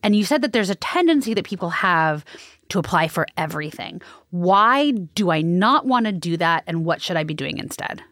And 0.02 0.16
you 0.16 0.24
said 0.24 0.42
that 0.42 0.52
there's 0.52 0.70
a 0.70 0.74
tendency 0.74 1.34
that 1.34 1.44
people 1.44 1.70
have 1.70 2.24
to 2.70 2.78
apply 2.78 3.08
for 3.08 3.26
everything. 3.36 4.00
Why 4.30 4.90
do 4.90 5.30
I 5.30 5.42
not 5.42 5.86
want 5.86 6.06
to 6.06 6.12
do 6.12 6.36
that? 6.36 6.64
And 6.66 6.84
what 6.84 7.00
should 7.00 7.16
I 7.16 7.24
be 7.24 7.34
doing 7.34 7.58
instead? 7.58 8.02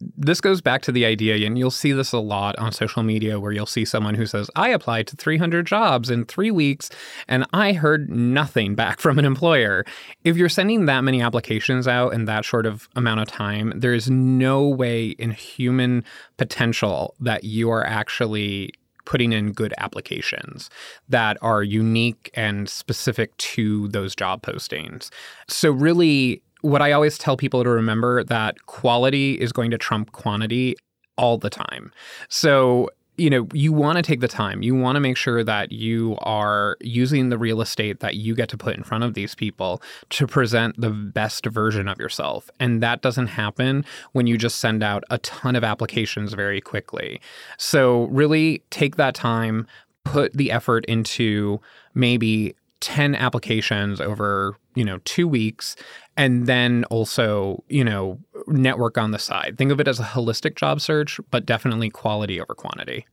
This 0.00 0.40
goes 0.40 0.60
back 0.60 0.82
to 0.82 0.92
the 0.92 1.04
idea, 1.04 1.44
and 1.44 1.58
you'll 1.58 1.72
see 1.72 1.90
this 1.90 2.12
a 2.12 2.18
lot 2.18 2.56
on 2.56 2.70
social 2.70 3.02
media 3.02 3.40
where 3.40 3.50
you'll 3.50 3.66
see 3.66 3.84
someone 3.84 4.14
who 4.14 4.26
says, 4.26 4.48
I 4.54 4.68
applied 4.68 5.08
to 5.08 5.16
300 5.16 5.66
jobs 5.66 6.08
in 6.08 6.24
three 6.24 6.52
weeks 6.52 6.88
and 7.26 7.44
I 7.52 7.72
heard 7.72 8.08
nothing 8.08 8.76
back 8.76 9.00
from 9.00 9.18
an 9.18 9.24
employer. 9.24 9.84
If 10.22 10.36
you're 10.36 10.48
sending 10.48 10.86
that 10.86 11.02
many 11.02 11.20
applications 11.20 11.88
out 11.88 12.12
in 12.12 12.26
that 12.26 12.44
short 12.44 12.64
of 12.64 12.88
amount 12.94 13.20
of 13.20 13.26
time, 13.26 13.72
there 13.74 13.94
is 13.94 14.08
no 14.08 14.68
way 14.68 15.08
in 15.08 15.32
human 15.32 16.04
potential 16.36 17.16
that 17.18 17.42
you 17.42 17.68
are 17.70 17.84
actually 17.84 18.72
putting 19.08 19.32
in 19.32 19.52
good 19.52 19.72
applications 19.78 20.68
that 21.08 21.38
are 21.40 21.62
unique 21.62 22.30
and 22.34 22.68
specific 22.68 23.34
to 23.38 23.88
those 23.88 24.14
job 24.14 24.42
postings. 24.42 25.08
So, 25.48 25.70
really, 25.70 26.42
what 26.60 26.82
I 26.82 26.92
always 26.92 27.16
tell 27.16 27.34
people 27.34 27.64
to 27.64 27.70
remember 27.70 28.22
that 28.24 28.66
quality 28.66 29.40
is 29.40 29.50
going 29.50 29.70
to 29.70 29.78
trump 29.78 30.12
quantity 30.12 30.76
all 31.16 31.38
the 31.38 31.48
time. 31.48 31.90
So, 32.28 32.90
you 33.18 33.28
know, 33.28 33.48
you 33.52 33.72
want 33.72 33.96
to 33.96 34.02
take 34.02 34.20
the 34.20 34.28
time. 34.28 34.62
You 34.62 34.74
want 34.74 34.96
to 34.96 35.00
make 35.00 35.16
sure 35.16 35.42
that 35.42 35.72
you 35.72 36.16
are 36.20 36.76
using 36.80 37.28
the 37.28 37.36
real 37.36 37.60
estate 37.60 38.00
that 38.00 38.14
you 38.14 38.34
get 38.34 38.48
to 38.50 38.56
put 38.56 38.76
in 38.76 38.84
front 38.84 39.04
of 39.04 39.14
these 39.14 39.34
people 39.34 39.82
to 40.10 40.26
present 40.26 40.80
the 40.80 40.90
best 40.90 41.44
version 41.46 41.88
of 41.88 41.98
yourself. 41.98 42.48
And 42.60 42.82
that 42.82 43.02
doesn't 43.02 43.26
happen 43.26 43.84
when 44.12 44.26
you 44.26 44.38
just 44.38 44.60
send 44.60 44.82
out 44.82 45.02
a 45.10 45.18
ton 45.18 45.56
of 45.56 45.64
applications 45.64 46.32
very 46.32 46.60
quickly. 46.60 47.20
So, 47.58 48.04
really 48.04 48.62
take 48.70 48.96
that 48.96 49.14
time, 49.14 49.66
put 50.04 50.32
the 50.32 50.52
effort 50.52 50.84
into 50.86 51.60
maybe 51.94 52.54
10 52.80 53.14
applications 53.16 54.00
over, 54.00 54.56
you 54.78 54.84
know, 54.84 54.98
2 55.04 55.26
weeks 55.26 55.74
and 56.16 56.46
then 56.46 56.84
also, 56.84 57.64
you 57.68 57.84
know, 57.84 58.18
network 58.46 58.96
on 58.96 59.10
the 59.10 59.18
side. 59.18 59.58
Think 59.58 59.72
of 59.72 59.80
it 59.80 59.88
as 59.88 59.98
a 59.98 60.04
holistic 60.04 60.54
job 60.54 60.80
search, 60.80 61.20
but 61.30 61.44
definitely 61.44 61.90
quality 61.90 62.40
over 62.40 62.54
quantity. 62.54 63.04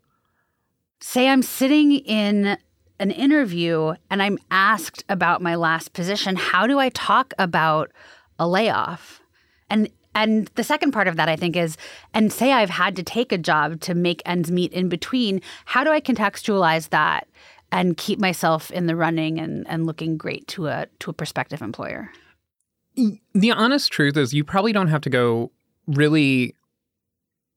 Say 1.02 1.28
I'm 1.28 1.42
sitting 1.42 1.92
in 1.92 2.58
an 3.00 3.12
interview 3.12 3.94
and 4.10 4.22
I'm 4.22 4.38
asked 4.52 5.04
about 5.10 5.42
my 5.42 5.56
last 5.56 5.94
position, 5.94 6.36
how 6.36 6.68
do 6.68 6.80
I 6.80 6.90
talk 6.90 7.34
about 7.40 7.92
a 8.38 8.48
layoff? 8.48 9.22
And 9.70 9.90
and 10.14 10.50
the 10.56 10.64
second 10.64 10.92
part 10.92 11.10
of 11.10 11.18
that 11.18 11.28
I 11.28 11.36
think 11.36 11.58
is 11.58 11.76
and 12.14 12.32
say 12.32 12.54
I've 12.54 12.70
had 12.70 12.96
to 12.96 13.04
take 13.04 13.34
a 13.34 13.38
job 13.38 13.82
to 13.82 13.94
make 13.94 14.22
ends 14.26 14.50
meet 14.50 14.72
in 14.72 14.88
between, 14.88 15.42
how 15.66 15.84
do 15.84 15.92
I 15.92 16.00
contextualize 16.00 16.90
that 16.90 17.28
and 17.72 17.98
keep 17.98 18.20
myself 18.20 18.72
in 18.72 18.86
the 18.86 18.96
running 18.96 19.40
and, 19.40 19.66
and 19.68 19.86
looking 19.86 20.18
great 20.18 20.48
to 20.50 20.68
a 20.68 20.88
to 21.00 21.12
a 21.12 21.14
prospective 21.14 21.62
employer? 21.62 22.12
The 23.34 23.52
honest 23.52 23.92
truth 23.92 24.16
is 24.16 24.34
you 24.34 24.44
probably 24.44 24.72
don't 24.72 24.88
have 24.88 25.02
to 25.02 25.10
go 25.10 25.52
really 25.88 26.56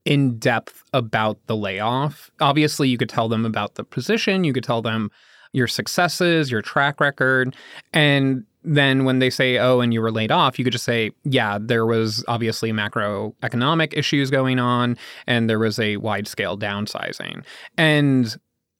in 0.04 0.38
depth 0.38 0.82
about 0.92 1.38
the 1.46 1.56
layoff. 1.56 2.30
Obviously, 2.40 2.88
you 2.88 2.98
could 2.98 3.08
tell 3.08 3.28
them 3.28 3.44
about 3.44 3.74
the 3.74 3.84
position, 3.84 4.44
you 4.44 4.52
could 4.52 4.64
tell 4.64 4.82
them 4.82 5.10
your 5.52 5.66
successes, 5.66 6.50
your 6.50 6.62
track 6.62 7.00
record, 7.00 7.54
and 7.92 8.44
then 8.64 9.04
when 9.04 9.18
they 9.18 9.30
say, 9.30 9.58
oh, 9.58 9.80
and 9.80 9.94
you 9.94 10.00
were 10.00 10.10
laid 10.10 10.30
off, 10.30 10.58
you 10.58 10.64
could 10.64 10.72
just 10.72 10.84
say, 10.84 11.10
yeah, 11.24 11.58
there 11.60 11.86
was 11.86 12.24
obviously 12.28 12.72
macroeconomic 12.72 13.96
issues 13.96 14.30
going 14.30 14.58
on 14.58 14.96
and 15.26 15.48
there 15.48 15.58
was 15.58 15.78
a 15.78 15.96
wide 15.98 16.26
scale 16.26 16.58
downsizing. 16.58 17.44
And 17.76 18.36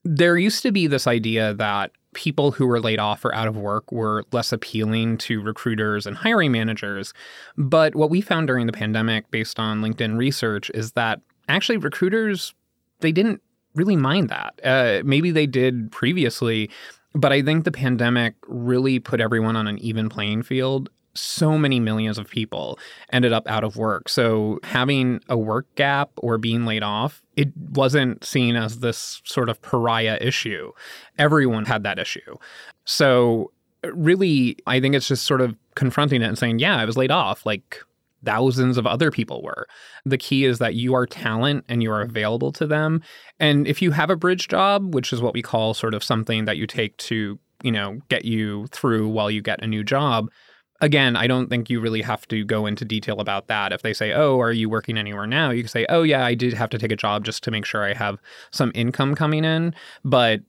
there 0.09 0.39
used 0.39 0.63
to 0.63 0.73
be 0.73 0.87
this 0.87 1.07
idea 1.07 1.53
that 1.55 1.93
people 2.15 2.51
who 2.51 2.67
were 2.67 2.81
laid 2.81 2.99
off 2.99 3.25
or 3.27 3.35
out 3.35 3.47
of 3.47 3.59
work 3.59 3.93
were 3.93 4.25
less 4.33 4.53
appealing 4.53 5.19
to 5.19 5.43
recruiters 5.43 6.07
and 6.07 6.17
hiring 6.17 6.51
managers. 6.51 7.13
But 7.59 7.95
what 7.95 8.09
we 8.09 8.23
found 8.23 8.47
during 8.47 8.67
the 8.67 8.73
pandemic, 8.73 9.31
based 9.31 9.61
on 9.61 9.83
LinkedIn 9.83 10.17
research, 10.17 10.71
is 10.73 10.93
that 10.93 11.21
actually 11.49 11.77
recruiters, 11.77 12.55
they 13.01 13.13
didn't 13.13 13.43
really 13.75 13.97
mind 13.97 14.31
that. 14.31 14.59
Uh, 14.65 15.03
maybe 15.05 15.31
they 15.31 15.47
did 15.47 15.93
previously, 15.93 16.71
but 17.15 17.31
I 17.31 17.43
think 17.43 17.65
the 17.65 17.71
pandemic 17.71 18.35
really 18.47 18.99
put 19.01 19.21
everyone 19.21 19.57
on 19.57 19.69
an 19.69 19.79
even 19.79 20.09
playing 20.09 20.43
field. 20.43 20.89
So 21.19 21.59
many 21.59 21.81
millions 21.81 22.19
of 22.19 22.29
people 22.29 22.79
ended 23.13 23.33
up 23.33 23.47
out 23.49 23.65
of 23.65 23.77
work. 23.77 24.09
So 24.09 24.61
having 24.63 25.21
a 25.29 25.37
work 25.37 25.67
gap 25.75 26.11
or 26.17 26.39
being 26.39 26.65
laid 26.65 26.83
off, 26.83 27.23
it 27.37 27.49
wasn't 27.71 28.25
seen 28.25 28.57
as 28.57 28.81
this 28.81 29.21
sort 29.25 29.49
of 29.49 29.61
pariah 29.63 30.19
issue. 30.21 30.73
Everyone 31.19 31.65
had 31.65 31.83
that 31.83 31.99
issue. 31.99 32.37
So 32.85 33.53
really, 33.85 34.57
I 34.67 34.81
think 34.81 34.95
it's 34.95 35.09
just 35.09 35.27
sort 35.27 35.41
of 35.41 35.57
confronting 35.75 36.23
it 36.23 36.27
and 36.27 36.39
saying, 36.39 36.59
yeah, 36.59 36.77
I 36.77 36.85
was 36.85 36.97
laid 36.97 37.11
off. 37.11 37.45
Like, 37.47 37.83
thousands 38.25 38.77
of 38.77 38.87
other 38.87 39.13
people 39.13 39.43
were. 39.43 39.69
The 40.05 40.19
key 40.19 40.45
is 40.45 40.59
that 40.59 40.75
you 40.75 40.93
are 40.95 41.07
talent 41.07 41.65
and 41.69 41.83
you 41.83 41.93
are 41.93 42.03
available 42.03 42.51
to 42.53 42.67
them. 42.67 43.01
And 43.39 43.67
if 43.69 43.81
you 43.81 43.93
have 43.93 44.11
a 44.11 44.17
bridge 44.17 44.49
job, 44.49 44.93
which 44.93 45.13
is 45.13 45.23
what 45.23 45.35
we 45.35 45.41
call 45.41 45.73
sort 45.73 45.95
of 45.95 46.03
something 46.03 46.45
that 46.45 46.57
you 46.57 46.67
take 46.67 46.97
to, 46.97 47.39
you 47.63 47.71
know, 47.71 48.01
get 48.09 48.25
you 48.25 48.67
through 48.69 49.09
while 49.09 49.31
you 49.31 49.41
get 49.41 49.63
a 49.63 49.69
new 49.69 49.85
job, 49.85 50.31
again, 50.81 51.17
I 51.17 51.27
don't 51.27 51.49
think 51.49 51.71
you 51.71 51.81
really 51.81 52.03
have 52.03 52.27
to 52.29 52.45
go 52.45 52.67
into 52.67 52.85
detail 52.85 53.21
about 53.21 53.49
that. 53.49 53.73
If 53.73 53.83
they 53.83 53.93
say, 53.93 54.13
"Oh, 54.13 54.41
are 54.41 54.53
you 54.53 54.69
working 54.69 54.99
anywhere 54.99 55.27
now?" 55.27 55.51
you 55.51 55.63
can 55.63 55.69
say, 55.69 55.87
"Oh, 55.89 56.03
yeah, 56.03 56.25
I 56.25 56.35
did 56.35 56.55
have 56.55 56.71
to 56.71 56.79
take 56.79 56.93
a 56.93 56.97
job 56.97 57.25
just 57.25 57.43
to 57.45 57.51
make 57.51 57.65
sure 57.65 57.85
I 57.85 57.95
have 57.95 58.19
some 58.51 58.73
income 58.75 59.15
coming 59.15 59.45
in." 59.45 59.75
But 60.05 60.43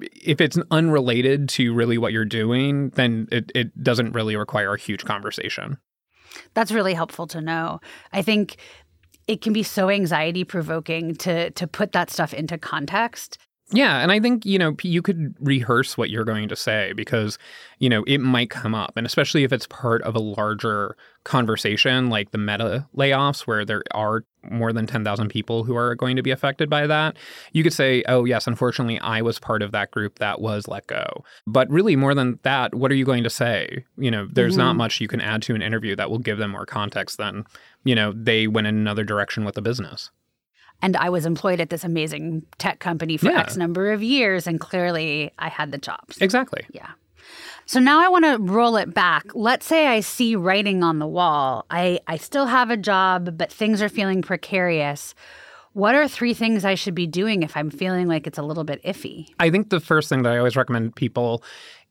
if 0.00 0.40
it's 0.40 0.58
unrelated 0.70 1.48
to 1.50 1.72
really 1.72 1.98
what 1.98 2.12
you're 2.12 2.24
doing, 2.24 2.90
then 2.90 3.28
it, 3.32 3.50
it 3.54 3.82
doesn't 3.82 4.12
really 4.12 4.36
require 4.36 4.74
a 4.74 4.78
huge 4.78 5.04
conversation. 5.04 5.78
That's 6.54 6.72
really 6.72 6.94
helpful 6.94 7.26
to 7.28 7.40
know. 7.40 7.80
I 8.12 8.22
think 8.22 8.56
it 9.26 9.40
can 9.40 9.52
be 9.52 9.62
so 9.62 9.90
anxiety 9.90 10.44
provoking 10.44 11.14
to 11.16 11.50
to 11.50 11.66
put 11.66 11.92
that 11.92 12.10
stuff 12.10 12.34
into 12.34 12.58
context. 12.58 13.38
Yeah, 13.72 13.98
and 13.98 14.12
I 14.12 14.20
think, 14.20 14.46
you 14.46 14.60
know, 14.60 14.76
you 14.82 15.02
could 15.02 15.34
rehearse 15.40 15.98
what 15.98 16.08
you're 16.08 16.24
going 16.24 16.48
to 16.48 16.56
say 16.56 16.92
because, 16.92 17.36
you 17.80 17.88
know, 17.88 18.04
it 18.06 18.18
might 18.18 18.48
come 18.48 18.76
up. 18.76 18.92
And 18.96 19.04
especially 19.04 19.42
if 19.42 19.52
it's 19.52 19.66
part 19.66 20.02
of 20.02 20.14
a 20.14 20.20
larger 20.20 20.96
conversation 21.24 22.08
like 22.08 22.30
the 22.30 22.38
meta 22.38 22.86
layoffs 22.96 23.40
where 23.40 23.64
there 23.64 23.82
are 23.92 24.22
more 24.44 24.72
than 24.72 24.86
10,000 24.86 25.28
people 25.30 25.64
who 25.64 25.74
are 25.74 25.96
going 25.96 26.14
to 26.14 26.22
be 26.22 26.30
affected 26.30 26.70
by 26.70 26.86
that, 26.86 27.16
you 27.52 27.64
could 27.64 27.72
say, 27.72 28.04
oh, 28.06 28.24
yes, 28.24 28.46
unfortunately, 28.46 29.00
I 29.00 29.20
was 29.20 29.40
part 29.40 29.62
of 29.62 29.72
that 29.72 29.90
group 29.90 30.20
that 30.20 30.40
was 30.40 30.68
let 30.68 30.86
go. 30.86 31.24
But 31.48 31.68
really, 31.68 31.96
more 31.96 32.14
than 32.14 32.38
that, 32.44 32.72
what 32.72 32.92
are 32.92 32.96
you 32.96 33.04
going 33.04 33.24
to 33.24 33.30
say? 33.30 33.84
You 33.98 34.12
know, 34.12 34.28
there's 34.32 34.52
mm-hmm. 34.52 34.60
not 34.60 34.76
much 34.76 35.00
you 35.00 35.08
can 35.08 35.20
add 35.20 35.42
to 35.42 35.56
an 35.56 35.62
interview 35.62 35.96
that 35.96 36.08
will 36.08 36.20
give 36.20 36.38
them 36.38 36.52
more 36.52 36.66
context 36.66 37.18
than, 37.18 37.44
you 37.82 37.96
know, 37.96 38.12
they 38.12 38.46
went 38.46 38.68
in 38.68 38.76
another 38.76 39.02
direction 39.02 39.44
with 39.44 39.56
the 39.56 39.62
business 39.62 40.12
and 40.82 40.96
I 40.96 41.08
was 41.08 41.26
employed 41.26 41.60
at 41.60 41.70
this 41.70 41.84
amazing 41.84 42.44
tech 42.58 42.78
company 42.78 43.16
for 43.16 43.26
yeah. 43.30 43.40
X 43.40 43.56
number 43.56 43.92
of 43.92 44.02
years, 44.02 44.46
and 44.46 44.60
clearly 44.60 45.32
I 45.38 45.48
had 45.48 45.72
the 45.72 45.78
chops. 45.78 46.18
Exactly. 46.18 46.64
Yeah. 46.72 46.90
So 47.68 47.80
now 47.80 48.00
I 48.00 48.08
want 48.08 48.24
to 48.24 48.38
roll 48.38 48.76
it 48.76 48.94
back. 48.94 49.24
Let's 49.34 49.66
say 49.66 49.88
I 49.88 50.00
see 50.00 50.36
writing 50.36 50.84
on 50.84 51.00
the 51.00 51.06
wall. 51.06 51.66
I, 51.68 51.98
I 52.06 52.16
still 52.16 52.46
have 52.46 52.70
a 52.70 52.76
job, 52.76 53.36
but 53.36 53.50
things 53.50 53.82
are 53.82 53.88
feeling 53.88 54.22
precarious. 54.22 55.14
What 55.72 55.94
are 55.94 56.06
three 56.06 56.32
things 56.32 56.64
I 56.64 56.76
should 56.76 56.94
be 56.94 57.06
doing 57.06 57.42
if 57.42 57.56
I'm 57.56 57.70
feeling 57.70 58.06
like 58.06 58.26
it's 58.26 58.38
a 58.38 58.42
little 58.42 58.64
bit 58.64 58.82
iffy? 58.84 59.28
I 59.40 59.50
think 59.50 59.70
the 59.70 59.80
first 59.80 60.08
thing 60.08 60.22
that 60.22 60.32
I 60.32 60.38
always 60.38 60.56
recommend 60.56 60.94
people 60.94 61.42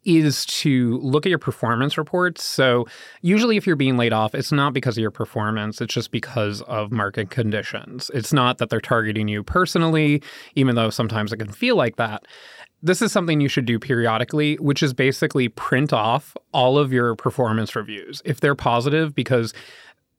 is 0.06 0.46
to 0.46 0.98
look 1.00 1.26
at 1.26 1.30
your 1.30 1.40
performance 1.40 1.98
reports. 1.98 2.44
So, 2.44 2.86
usually, 3.22 3.58
if 3.58 3.68
you're 3.68 3.76
being 3.76 3.98
laid 3.98 4.14
off, 4.14 4.36
it's 4.36 4.52
not 4.52 4.74
because 4.74 4.98
of 4.98 5.02
your 5.02 5.12
performance, 5.12 5.82
it's 5.82 5.94
just 5.94 6.12
because 6.12 6.62
of 6.64 6.92
market 6.92 7.30
conditions. 7.30 8.12
It's 8.14 8.32
not 8.32 8.60
that 8.60 8.70
they're 8.70 8.80
targeting 8.80 9.28
you 9.28 9.44
personally, 9.44 10.22
even 10.56 10.76
though 10.76 10.90
sometimes 10.90 11.34
it 11.34 11.38
can 11.38 11.52
feel 11.52 11.76
like 11.76 11.96
that. 11.98 12.26
This 12.84 13.02
is 13.02 13.12
something 13.12 13.42
you 13.42 13.48
should 13.48 13.66
do 13.66 13.80
periodically, 13.80 14.56
which 14.58 14.84
is 14.84 14.94
basically 14.94 15.50
print 15.50 15.92
off 15.92 16.38
all 16.52 16.78
of 16.78 16.94
your 16.94 17.16
performance 17.16 17.76
reviews 17.76 18.22
if 18.26 18.42
they're 18.42 18.54
positive, 18.54 19.16
because 19.16 19.54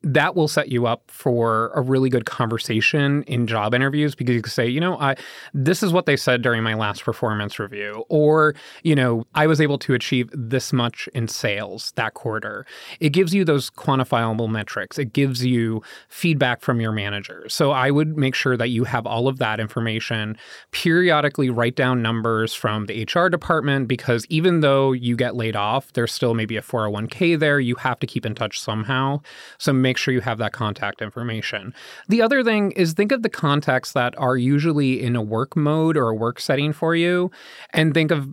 that 0.07 0.37
will 0.37 0.47
set 0.47 0.69
you 0.69 0.87
up 0.87 1.03
for 1.09 1.73
a 1.75 1.81
really 1.81 2.09
good 2.09 2.27
conversation 2.27 3.25
in 3.25 3.45
job 3.49 3.75
interviews 3.75 4.15
because 4.15 4.37
you 4.37 4.41
can 4.41 4.53
say, 4.53 4.67
you 4.69 4.81
know, 4.81 4.97
I 4.99 5.17
this 5.53 5.83
is 5.83 5.93
what 5.93 6.07
they 6.07 6.17
said 6.17 6.43
during 6.43 6.63
my 6.63 6.75
last 6.75 7.03
performance 7.03 7.59
review 7.59 8.05
or, 8.09 8.55
you 8.85 8.95
know, 8.95 9.27
I 9.35 9.49
was 9.49 9.61
able 9.61 9.79
to 9.79 9.95
achieve 9.95 10.31
this 10.33 10.73
much 10.73 11.09
in 11.13 11.27
sales 11.27 11.93
that 11.97 12.15
quarter. 12.15 12.65
It 13.01 13.11
gives 13.11 13.35
you 13.35 13.45
those 13.45 13.69
quantifiable 13.69 14.49
metrics. 14.49 14.97
It 14.97 15.13
gives 15.13 15.45
you 15.45 15.83
feedback 16.09 16.61
from 16.61 16.81
your 16.81 16.93
manager. 16.93 17.45
So 17.49 17.73
I 17.73 17.91
would 17.91 18.17
make 18.17 18.37
sure 18.37 18.57
that 18.57 18.69
you 18.69 18.85
have 18.85 19.07
all 19.07 19.27
of 19.27 19.39
that 19.39 19.59
information, 19.59 20.39
periodically 20.71 21.51
write 21.51 21.75
down 21.75 22.01
numbers 22.01 22.55
from 22.55 22.87
the 22.87 23.03
HR 23.13 23.29
department 23.29 23.89
because 23.89 24.25
even 24.29 24.61
though 24.61 24.93
you 24.93 25.17
get 25.17 25.35
laid 25.35 25.57
off, 25.57 25.93
there's 25.95 26.13
still 26.13 26.35
maybe 26.35 26.57
a 26.57 26.63
401k 26.63 27.37
there, 27.41 27.59
you 27.59 27.75
have 27.75 27.99
to 27.99 28.07
keep 28.07 28.25
in 28.25 28.37
touch 28.37 28.61
somehow. 28.61 29.21
So 29.59 29.73
make 29.73 29.96
sure 29.99 30.15
you 30.15 30.21
have 30.21 30.39
that 30.39 30.53
contact 30.53 31.03
information. 31.03 31.75
The 32.09 32.23
other 32.23 32.43
thing 32.43 32.73
is 32.73 32.93
think 32.93 33.13
of 33.13 33.23
the 33.23 33.29
contacts 33.29 33.93
that 33.93 34.17
are 34.19 34.37
usually 34.37 35.03
in 35.03 35.17
a 35.17 35.23
work 35.23 35.57
mode 35.57 35.97
or 35.97 36.09
a 36.09 36.15
work 36.15 36.41
setting 36.41 36.73
for 36.73 36.95
you 36.95 37.31
and 37.73 37.95
think 37.95 38.11
of 38.11 38.33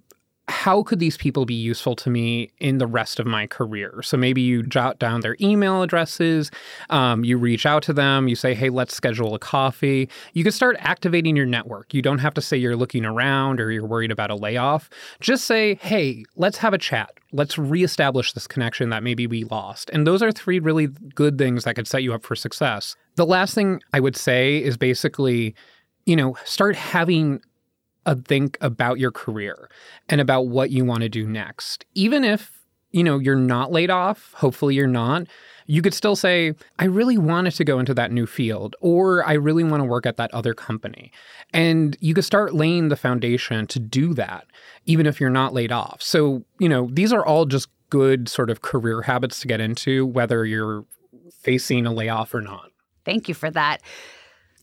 how 0.49 0.83
could 0.83 0.99
these 0.99 1.15
people 1.15 1.45
be 1.45 1.53
useful 1.53 1.95
to 1.95 2.09
me 2.09 2.51
in 2.59 2.77
the 2.77 2.87
rest 2.87 3.19
of 3.19 3.25
my 3.25 3.47
career? 3.47 4.01
So 4.03 4.17
maybe 4.17 4.41
you 4.41 4.61
jot 4.61 4.99
down 4.99 5.21
their 5.21 5.37
email 5.39 5.81
addresses, 5.81 6.51
um, 6.89 7.23
you 7.23 7.37
reach 7.37 7.65
out 7.65 7.81
to 7.83 7.93
them, 7.93 8.27
you 8.27 8.35
say, 8.35 8.53
hey, 8.53 8.69
let's 8.69 8.93
schedule 8.93 9.35
a 9.35 9.39
coffee. 9.39 10.09
You 10.33 10.43
can 10.43 10.51
start 10.51 10.75
activating 10.79 11.37
your 11.37 11.45
network. 11.45 11.93
You 11.93 12.01
don't 12.01 12.17
have 12.19 12.33
to 12.33 12.41
say 12.41 12.57
you're 12.57 12.75
looking 12.75 13.05
around 13.05 13.61
or 13.61 13.71
you're 13.71 13.85
worried 13.85 14.11
about 14.11 14.31
a 14.31 14.35
layoff. 14.35 14.89
Just 15.21 15.45
say, 15.45 15.75
hey, 15.75 16.25
let's 16.35 16.57
have 16.57 16.73
a 16.73 16.77
chat. 16.77 17.11
Let's 17.31 17.57
reestablish 17.57 18.33
this 18.33 18.45
connection 18.45 18.89
that 18.89 19.01
maybe 19.01 19.27
we 19.27 19.45
lost. 19.45 19.89
And 19.91 20.05
those 20.05 20.21
are 20.21 20.31
three 20.31 20.59
really 20.59 20.87
good 21.15 21.37
things 21.37 21.63
that 21.63 21.75
could 21.75 21.87
set 21.87 22.03
you 22.03 22.13
up 22.13 22.23
for 22.23 22.35
success. 22.35 22.95
The 23.15 23.25
last 23.25 23.55
thing 23.55 23.81
I 23.93 24.01
would 24.01 24.17
say 24.17 24.61
is 24.61 24.75
basically, 24.75 25.55
you 26.05 26.15
know, 26.17 26.35
start 26.43 26.75
having 26.75 27.41
think 28.25 28.57
about 28.61 28.99
your 28.99 29.11
career 29.11 29.69
and 30.09 30.21
about 30.21 30.47
what 30.47 30.71
you 30.71 30.85
want 30.85 31.01
to 31.03 31.09
do 31.09 31.27
next. 31.27 31.85
Even 31.93 32.23
if, 32.23 32.63
you 32.91 33.03
know, 33.03 33.19
you're 33.19 33.35
not 33.35 33.71
laid 33.71 33.89
off, 33.89 34.33
hopefully 34.33 34.75
you're 34.75 34.87
not, 34.87 35.27
you 35.65 35.81
could 35.81 35.93
still 35.93 36.15
say, 36.15 36.53
I 36.77 36.85
really 36.85 37.17
wanted 37.17 37.51
to 37.55 37.63
go 37.63 37.79
into 37.79 37.93
that 37.93 38.11
new 38.11 38.25
field, 38.25 38.75
or 38.81 39.25
I 39.25 39.33
really 39.33 39.63
want 39.63 39.81
to 39.81 39.85
work 39.85 40.05
at 40.05 40.17
that 40.17 40.33
other 40.33 40.53
company. 40.53 41.11
And 41.53 41.97
you 42.01 42.13
could 42.13 42.25
start 42.25 42.53
laying 42.53 42.89
the 42.89 42.97
foundation 42.97 43.65
to 43.67 43.79
do 43.79 44.13
that, 44.15 44.45
even 44.85 45.05
if 45.05 45.21
you're 45.21 45.29
not 45.29 45.53
laid 45.53 45.71
off. 45.71 46.01
So, 46.01 46.43
you 46.59 46.67
know, 46.67 46.89
these 46.91 47.13
are 47.13 47.25
all 47.25 47.45
just 47.45 47.69
good 47.89 48.27
sort 48.27 48.49
of 48.49 48.61
career 48.61 49.03
habits 49.03 49.39
to 49.39 49.47
get 49.47 49.61
into, 49.61 50.05
whether 50.05 50.45
you're 50.45 50.83
facing 51.41 51.85
a 51.85 51.93
layoff 51.93 52.33
or 52.33 52.41
not. 52.41 52.71
Thank 53.05 53.29
you 53.29 53.33
for 53.33 53.49
that. 53.51 53.81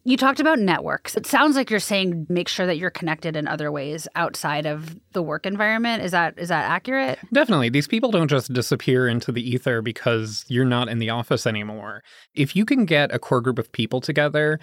You 0.05 0.17
talked 0.17 0.41
about 0.41 0.59
networks. 0.59 1.15
It 1.15 1.27
sounds 1.27 1.57
like 1.57 1.69
you're 1.69 1.79
saying 1.79 2.27
make 2.31 2.49
sure 2.49 2.67
that 2.67 2.79
you're 2.79 2.91
connected 2.91 3.37
in 3.37 3.47
other 3.47 3.71
ways 3.71 4.09
outside 4.17 4.65
of 4.65 4.97
the 5.13 5.23
work 5.23 5.45
environment. 5.45 6.03
Is 6.03 6.13
that 6.13 6.39
is 6.39 6.49
that 6.49 6.71
accurate? 6.71 7.19
Definitely. 7.33 7.69
These 7.69 7.87
people 7.87 8.11
don't 8.11 8.29
just 8.29 8.53
disappear 8.53 9.07
into 9.07 9.31
the 9.31 9.43
ether 9.43 9.83
because 9.83 10.45
you're 10.49 10.65
not 10.65 10.89
in 10.89 11.01
the 11.01 11.11
office 11.11 11.47
anymore. 11.47 12.03
If 12.35 12.57
you 12.57 12.65
can 12.65 12.87
get 12.87 13.15
a 13.15 13.19
core 13.19 13.43
group 13.43 13.59
of 13.59 13.71
people 13.73 14.01
together 14.01 14.59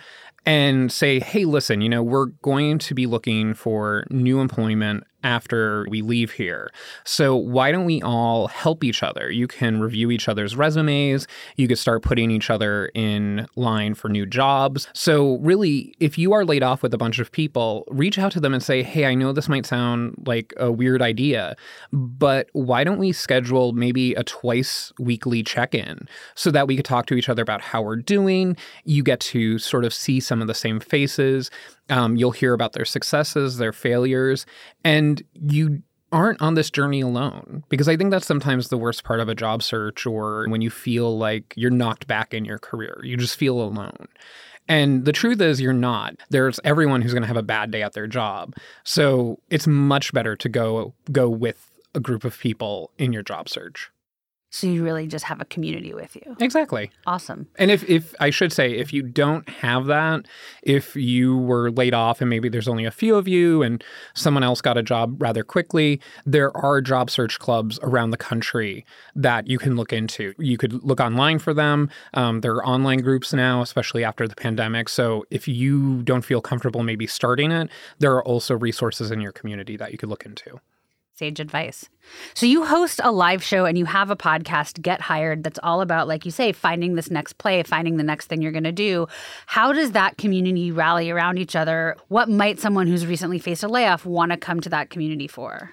and 0.45 0.91
say, 0.91 1.19
"Hey, 1.19 1.45
listen, 1.45 1.81
you 1.81 1.89
know, 1.89 2.01
we're 2.01 2.27
going 2.41 2.79
to 2.79 2.95
be 2.95 3.05
looking 3.05 3.53
for 3.53 4.05
new 4.09 4.39
employment 4.39 5.03
after 5.27 5.85
we 5.89 6.01
leave 6.01 6.31
here. 6.31 6.71
So 7.03 7.35
why 7.35 7.73
don't 7.73 7.83
we 7.83 8.01
all 8.01 8.47
help 8.47 8.81
each 8.81 9.03
other? 9.03 9.29
You 9.29 9.45
can 9.45 9.81
review 9.81 10.09
each 10.09 10.29
other's 10.29 10.55
resumes. 10.55 11.27
You 11.57 11.67
could 11.67 11.77
start 11.77 12.01
putting 12.01 12.31
each 12.31 12.49
other 12.49 12.89
in 12.95 13.45
line 13.57 13.93
for 13.93 14.07
new 14.07 14.25
jobs. 14.25 14.87
So 14.93 15.37
really, 15.39 15.93
if 15.99 16.17
you 16.17 16.31
are 16.31 16.45
laid 16.45 16.63
off 16.63 16.81
with 16.81 16.93
a 16.93 16.97
bunch 16.97 17.19
of 17.19 17.29
people, 17.33 17.83
reach 17.89 18.17
out 18.17 18.31
to 18.31 18.39
them 18.39 18.53
and 18.53 18.63
say, 18.63 18.81
hey, 18.83 19.05
I 19.05 19.15
know 19.15 19.33
this 19.33 19.49
might 19.49 19.65
sound 19.65 20.15
like 20.25 20.53
a 20.55 20.71
weird 20.71 21.01
idea, 21.01 21.57
but 21.91 22.47
why 22.53 22.85
don't 22.85 22.97
we 22.97 23.11
schedule 23.11 23.73
maybe 23.73 24.13
a 24.13 24.23
twice 24.23 24.93
weekly 24.97 25.43
check 25.43 25.75
in 25.75 26.07
so 26.35 26.51
that 26.51 26.67
we 26.67 26.77
could 26.77 26.85
talk 26.85 27.05
to 27.07 27.15
each 27.15 27.27
other 27.27 27.41
about 27.41 27.59
how 27.59 27.81
we're 27.81 27.97
doing? 27.97 28.55
You 28.85 29.03
get 29.03 29.19
to 29.19 29.59
sort 29.59 29.83
of 29.83 29.93
see 29.93 30.21
some 30.21 30.41
of 30.41 30.47
the 30.47 30.53
same 30.53 30.79
faces. 30.79 31.51
Um, 31.89 32.15
you'll 32.17 32.31
hear 32.31 32.53
about 32.53 32.73
their 32.73 32.85
successes, 32.85 33.57
their 33.57 33.73
failures, 33.73 34.45
and 34.83 35.23
you 35.33 35.81
aren't 36.11 36.41
on 36.41 36.55
this 36.55 36.69
journey 36.69 37.01
alone 37.01 37.63
because 37.69 37.89
I 37.89 37.97
think 37.97 38.11
that's 38.11 38.25
sometimes 38.25 38.69
the 38.69 38.77
worst 38.77 39.03
part 39.03 39.19
of 39.19 39.27
a 39.27 39.35
job 39.35 39.61
search 39.61 40.05
or 40.05 40.45
when 40.47 40.61
you 40.61 40.69
feel 40.69 41.17
like 41.17 41.53
you're 41.57 41.71
knocked 41.71 42.07
back 42.07 42.33
in 42.33 42.45
your 42.45 42.59
career. 42.59 42.99
You 43.03 43.17
just 43.17 43.35
feel 43.35 43.59
alone. 43.59 44.07
And 44.69 45.05
the 45.05 45.13
truth 45.13 45.39
is, 45.41 45.61
you're 45.61 45.73
not. 45.73 46.15
There's 46.29 46.59
everyone 46.63 47.01
who's 47.01 47.13
going 47.13 47.23
to 47.23 47.27
have 47.27 47.37
a 47.37 47.43
bad 47.43 47.71
day 47.71 47.81
at 47.81 47.93
their 47.93 48.07
job. 48.07 48.53
So 48.83 49.39
it's 49.49 49.67
much 49.67 50.13
better 50.13 50.35
to 50.35 50.49
go 50.49 50.93
go 51.11 51.29
with 51.29 51.69
a 51.95 51.99
group 51.99 52.23
of 52.23 52.37
people 52.37 52.91
in 52.97 53.13
your 53.13 53.23
job 53.23 53.49
search. 53.49 53.89
So 54.49 54.65
you 54.65 54.83
really 54.83 55.07
just 55.07 55.25
have 55.25 55.41
a 55.41 55.45
community 55.45 55.93
with 55.93 56.15
you. 56.15 56.35
Exactly. 56.39 56.89
Awesome. 57.05 57.47
And 57.57 57.69
if, 57.69 57.87
if 57.89 58.15
I 58.19 58.29
should 58.29 58.53
say, 58.53 58.71
if 58.71 58.93
you 58.93 59.03
don't 59.03 59.47
have 59.49 59.85
that, 59.87 60.25
if 60.63 60.95
you 60.95 61.37
were 61.37 61.69
laid 61.71 61.93
off 61.93 62.21
and 62.21 62.29
maybe 62.29 62.47
there's 62.47 62.67
only 62.67 62.85
a 62.85 62.91
few 62.91 63.15
of 63.15 63.27
you 63.27 63.61
and 63.61 63.83
someone 64.15 64.43
else 64.43 64.61
got 64.61 64.77
a 64.77 64.83
job 64.83 65.21
rather 65.21 65.43
quickly, 65.43 65.99
there 66.25 66.55
are 66.55 66.81
job 66.81 67.09
search 67.09 67.39
clubs 67.39 67.77
around 67.83 68.11
the 68.11 68.17
country 68.17 68.85
that 69.15 69.47
you 69.47 69.57
can 69.57 69.75
look 69.75 69.91
into. 69.91 70.33
You 70.39 70.57
could 70.57 70.81
look 70.83 71.01
online 71.01 71.39
for 71.39 71.53
them. 71.53 71.89
Um, 72.13 72.39
there 72.39 72.53
are 72.53 72.65
online 72.65 72.99
groups 72.99 73.33
now, 73.33 73.61
especially 73.61 74.05
after 74.05 74.27
the 74.27 74.35
pandemic. 74.35 74.87
So 74.87 75.25
if 75.29 75.47
you 75.47 76.03
don't 76.03 76.23
feel 76.23 76.41
comfortable 76.41 76.83
maybe 76.83 77.05
starting 77.05 77.51
it, 77.51 77.69
there 77.99 78.13
are 78.13 78.23
also 78.23 78.55
resources 78.55 79.11
in 79.11 79.19
your 79.19 79.33
community 79.33 79.75
that 79.75 79.91
you 79.91 79.97
could 79.97 80.09
look 80.09 80.25
into 80.25 80.61
sage 81.17 81.39
advice. 81.39 81.89
So 82.35 82.45
you 82.45 82.63
host 82.63 83.01
a 83.03 83.11
live 83.11 83.43
show 83.43 83.65
and 83.65 83.77
you 83.77 83.85
have 83.85 84.11
a 84.11 84.15
podcast, 84.15 84.81
Get 84.81 85.01
Hired, 85.01 85.43
that's 85.43 85.59
all 85.63 85.81
about, 85.81 86.07
like 86.07 86.25
you 86.25 86.31
say, 86.31 86.51
finding 86.51 86.95
this 86.95 87.09
next 87.09 87.37
play, 87.39 87.63
finding 87.63 87.97
the 87.97 88.03
next 88.03 88.27
thing 88.27 88.41
you're 88.41 88.51
going 88.51 88.63
to 88.63 88.71
do. 88.71 89.07
How 89.47 89.73
does 89.73 89.91
that 89.93 90.17
community 90.17 90.71
rally 90.71 91.09
around 91.09 91.39
each 91.39 91.55
other? 91.55 91.97
What 92.07 92.29
might 92.29 92.59
someone 92.59 92.87
who's 92.87 93.05
recently 93.05 93.39
faced 93.39 93.63
a 93.63 93.67
layoff 93.67 94.05
want 94.05 94.31
to 94.31 94.37
come 94.37 94.61
to 94.61 94.69
that 94.69 94.89
community 94.89 95.27
for? 95.27 95.71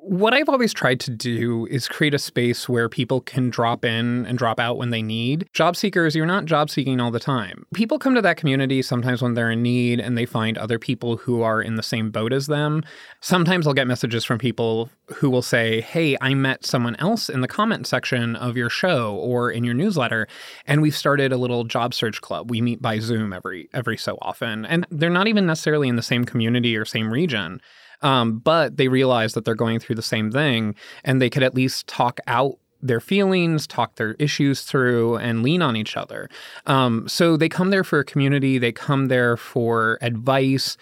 What 0.00 0.32
I've 0.32 0.48
always 0.48 0.72
tried 0.72 1.00
to 1.00 1.10
do 1.10 1.66
is 1.66 1.88
create 1.88 2.14
a 2.14 2.20
space 2.20 2.68
where 2.68 2.88
people 2.88 3.20
can 3.20 3.50
drop 3.50 3.84
in 3.84 4.26
and 4.26 4.38
drop 4.38 4.60
out 4.60 4.78
when 4.78 4.90
they 4.90 5.02
need. 5.02 5.48
Job 5.52 5.74
seekers, 5.74 6.14
you're 6.14 6.24
not 6.24 6.44
job 6.44 6.70
seeking 6.70 7.00
all 7.00 7.10
the 7.10 7.18
time. 7.18 7.66
People 7.74 7.98
come 7.98 8.14
to 8.14 8.22
that 8.22 8.36
community 8.36 8.80
sometimes 8.80 9.20
when 9.20 9.34
they're 9.34 9.50
in 9.50 9.60
need 9.60 9.98
and 9.98 10.16
they 10.16 10.24
find 10.24 10.56
other 10.56 10.78
people 10.78 11.16
who 11.16 11.42
are 11.42 11.60
in 11.60 11.74
the 11.74 11.82
same 11.82 12.12
boat 12.12 12.32
as 12.32 12.46
them. 12.46 12.84
Sometimes 13.20 13.66
I'll 13.66 13.74
get 13.74 13.88
messages 13.88 14.24
from 14.24 14.38
people 14.38 14.88
who 15.16 15.30
will 15.30 15.42
say, 15.42 15.80
Hey, 15.80 16.16
I 16.20 16.32
met 16.32 16.64
someone 16.64 16.94
else 17.00 17.28
in 17.28 17.40
the 17.40 17.48
comment 17.48 17.84
section 17.88 18.36
of 18.36 18.56
your 18.56 18.70
show 18.70 19.16
or 19.16 19.50
in 19.50 19.64
your 19.64 19.74
newsletter, 19.74 20.28
and 20.64 20.80
we've 20.80 20.96
started 20.96 21.32
a 21.32 21.36
little 21.36 21.64
job 21.64 21.92
search 21.92 22.20
club. 22.20 22.50
We 22.50 22.60
meet 22.60 22.80
by 22.80 23.00
Zoom 23.00 23.32
every 23.32 23.68
every 23.74 23.96
so 23.96 24.16
often. 24.22 24.64
And 24.64 24.86
they're 24.90 25.10
not 25.10 25.26
even 25.26 25.44
necessarily 25.44 25.88
in 25.88 25.96
the 25.96 26.02
same 26.02 26.24
community 26.24 26.76
or 26.76 26.84
same 26.84 27.12
region. 27.12 27.60
Um, 28.02 28.38
but 28.38 28.76
they 28.76 28.88
realize 28.88 29.34
that 29.34 29.44
they're 29.44 29.54
going 29.54 29.80
through 29.80 29.96
the 29.96 30.02
same 30.02 30.30
thing 30.30 30.74
and 31.04 31.20
they 31.20 31.30
could 31.30 31.42
at 31.42 31.54
least 31.54 31.86
talk 31.86 32.20
out 32.26 32.58
their 32.80 33.00
feelings, 33.00 33.66
talk 33.66 33.96
their 33.96 34.12
issues 34.14 34.62
through, 34.62 35.16
and 35.16 35.42
lean 35.42 35.62
on 35.62 35.76
each 35.76 35.96
other. 35.96 36.28
Um, 36.66 37.08
so 37.08 37.36
they 37.36 37.48
come 37.48 37.70
there 37.70 37.84
for 37.84 37.98
a 37.98 38.04
community, 38.04 38.58
they 38.58 38.72
come 38.72 39.06
there 39.06 39.36
for 39.36 39.98
advice. 40.00 40.76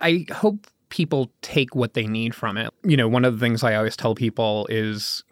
I 0.00 0.26
hope 0.30 0.66
people 0.90 1.30
take 1.42 1.74
what 1.74 1.94
they 1.94 2.06
need 2.06 2.34
from 2.34 2.56
it. 2.56 2.72
You 2.82 2.96
know, 2.96 3.08
one 3.08 3.24
of 3.24 3.34
the 3.34 3.40
things 3.44 3.62
I 3.62 3.74
always 3.74 3.96
tell 3.96 4.14
people 4.14 4.66
is 4.70 5.22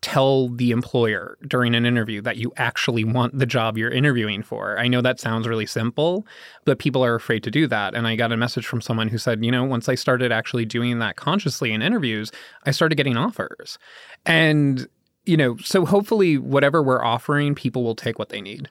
tell 0.00 0.48
the 0.48 0.70
employer 0.70 1.36
during 1.46 1.74
an 1.74 1.84
interview 1.84 2.20
that 2.20 2.36
you 2.36 2.52
actually 2.56 3.02
want 3.02 3.36
the 3.36 3.46
job 3.46 3.76
you're 3.76 3.90
interviewing 3.90 4.42
for. 4.42 4.78
I 4.78 4.86
know 4.86 5.00
that 5.00 5.18
sounds 5.18 5.48
really 5.48 5.66
simple, 5.66 6.24
but 6.64 6.78
people 6.78 7.04
are 7.04 7.16
afraid 7.16 7.42
to 7.44 7.50
do 7.50 7.66
that. 7.66 7.94
And 7.94 8.06
I 8.06 8.14
got 8.14 8.30
a 8.30 8.36
message 8.36 8.66
from 8.66 8.80
someone 8.80 9.08
who 9.08 9.18
said, 9.18 9.44
you 9.44 9.50
know, 9.50 9.64
once 9.64 9.88
I 9.88 9.96
started 9.96 10.30
actually 10.30 10.64
doing 10.64 11.00
that 11.00 11.16
consciously 11.16 11.72
in 11.72 11.82
interviews, 11.82 12.30
I 12.64 12.70
started 12.70 12.94
getting 12.94 13.16
offers. 13.16 13.78
And, 14.24 14.86
you 15.26 15.36
know, 15.36 15.56
so 15.58 15.84
hopefully 15.84 16.38
whatever 16.38 16.80
we're 16.80 17.04
offering, 17.04 17.56
people 17.56 17.82
will 17.82 17.96
take 17.96 18.20
what 18.20 18.28
they 18.28 18.40
need. 18.40 18.70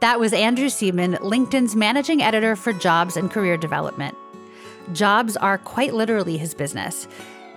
That 0.00 0.20
was 0.20 0.32
Andrew 0.32 0.68
Seaman, 0.68 1.14
LinkedIn's 1.14 1.74
managing 1.74 2.22
editor 2.22 2.54
for 2.54 2.72
jobs 2.74 3.16
and 3.16 3.30
career 3.30 3.56
development. 3.56 4.14
Jobs 4.92 5.36
are 5.38 5.58
quite 5.58 5.94
literally 5.94 6.36
his 6.36 6.54
business. 6.54 7.08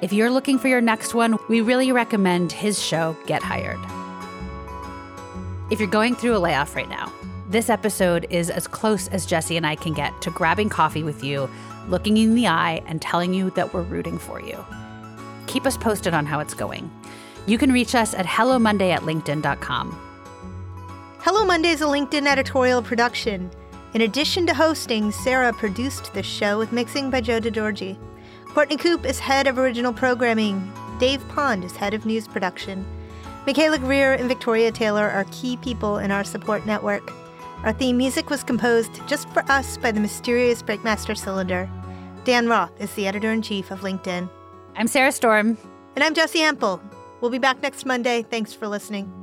If 0.02 0.12
you're 0.12 0.32
looking 0.32 0.58
for 0.58 0.68
your 0.68 0.82
next 0.82 1.14
one, 1.14 1.38
we 1.48 1.62
really 1.62 1.92
recommend 1.92 2.52
his 2.52 2.82
show, 2.82 3.16
Get 3.28 3.44
Hired. 3.44 3.78
If 5.70 5.80
you're 5.80 5.88
going 5.88 6.16
through 6.16 6.36
a 6.36 6.40
layoff 6.40 6.76
right 6.76 6.90
now, 6.90 7.14
this 7.50 7.70
episode 7.70 8.26
is 8.32 8.50
as 8.50 8.66
close 8.66 9.10
as 9.10 9.28
Jessi 9.28 9.58
and 9.58 9.68
I 9.68 9.76
can 9.76 9.94
get 9.94 10.20
to 10.24 10.32
grabbing 10.32 10.70
coffee 10.70 11.04
with 11.04 11.24
you, 11.24 11.48
looking 11.88 12.18
you 12.18 12.30
in 12.30 12.36
the 12.36 12.48
eye, 12.48 12.82
and 12.88 13.00
telling 13.00 13.32
you 13.32 13.52
that 13.52 13.76
we're 13.76 13.84
rooting 13.84 14.18
for 14.18 14.42
you. 14.42 14.66
Keep 15.46 15.68
us 15.68 15.78
posted 15.78 16.16
on 16.16 16.26
how 16.26 16.40
it's 16.40 16.56
going. 16.56 16.90
You 17.46 17.60
can 17.60 17.72
reach 17.72 17.94
us 17.94 18.16
at 18.16 18.26
hello 18.26 18.58
monday 18.58 18.90
at 18.90 19.02
linkedin.com. 19.02 19.92
Hello 21.20 21.46
Monday 21.46 21.70
is 21.70 21.82
a 21.82 21.86
LinkedIn 21.86 22.26
editorial 22.26 22.82
production. 22.82 23.52
In 23.94 24.02
addition 24.02 24.48
to 24.48 24.54
hosting, 24.56 25.12
Sarah 25.12 25.54
produced 25.54 26.12
the 26.16 26.24
show 26.24 26.58
with 26.58 26.72
mixing 26.72 27.12
by 27.12 27.22
Joe 27.22 27.40
DeGiorgi. 27.40 28.00
Courtney 28.54 28.76
Coop 28.76 29.06
is 29.06 29.18
head 29.18 29.48
of 29.48 29.58
original 29.58 29.94
programming. 29.94 30.74
Dave 31.00 31.26
Pond 31.30 31.64
is 31.64 31.78
head 31.78 31.94
of 31.94 32.06
news 32.06 32.28
production. 32.28 32.86
Michaela 33.48 33.80
Greer 33.80 34.12
and 34.12 34.28
Victoria 34.28 34.74
Taylor 34.74 35.10
are 35.10 35.26
key 35.32 35.56
people 35.56 36.00
in 36.00 36.12
our 36.12 36.26
support 36.26 36.66
network. 36.66 37.14
Our 37.64 37.72
theme 37.72 37.96
music 37.96 38.30
was 38.30 38.44
composed 38.44 39.08
just 39.08 39.30
for 39.30 39.50
us 39.50 39.78
by 39.78 39.94
the 39.94 40.02
mysterious 40.02 40.62
Breakmaster 40.62 41.18
Cylinder. 41.18 41.70
Dan 42.26 42.50
Roth 42.50 42.74
is 42.82 42.94
the 42.96 43.08
editor 43.08 43.32
in 43.32 43.42
chief 43.42 43.72
of 43.72 43.82
LinkedIn. 43.82 44.30
I'm 44.76 44.88
Sarah 44.88 45.14
Storm. 45.14 45.58
And 45.96 46.04
I'm 46.04 46.14
Jessi 46.14 46.42
Hempel. 46.42 46.82
We'll 47.22 47.32
be 47.32 47.38
back 47.38 47.62
next 47.62 47.86
Monday. 47.86 48.22
Thanks 48.22 48.54
for 48.54 48.68
listening. 48.68 49.21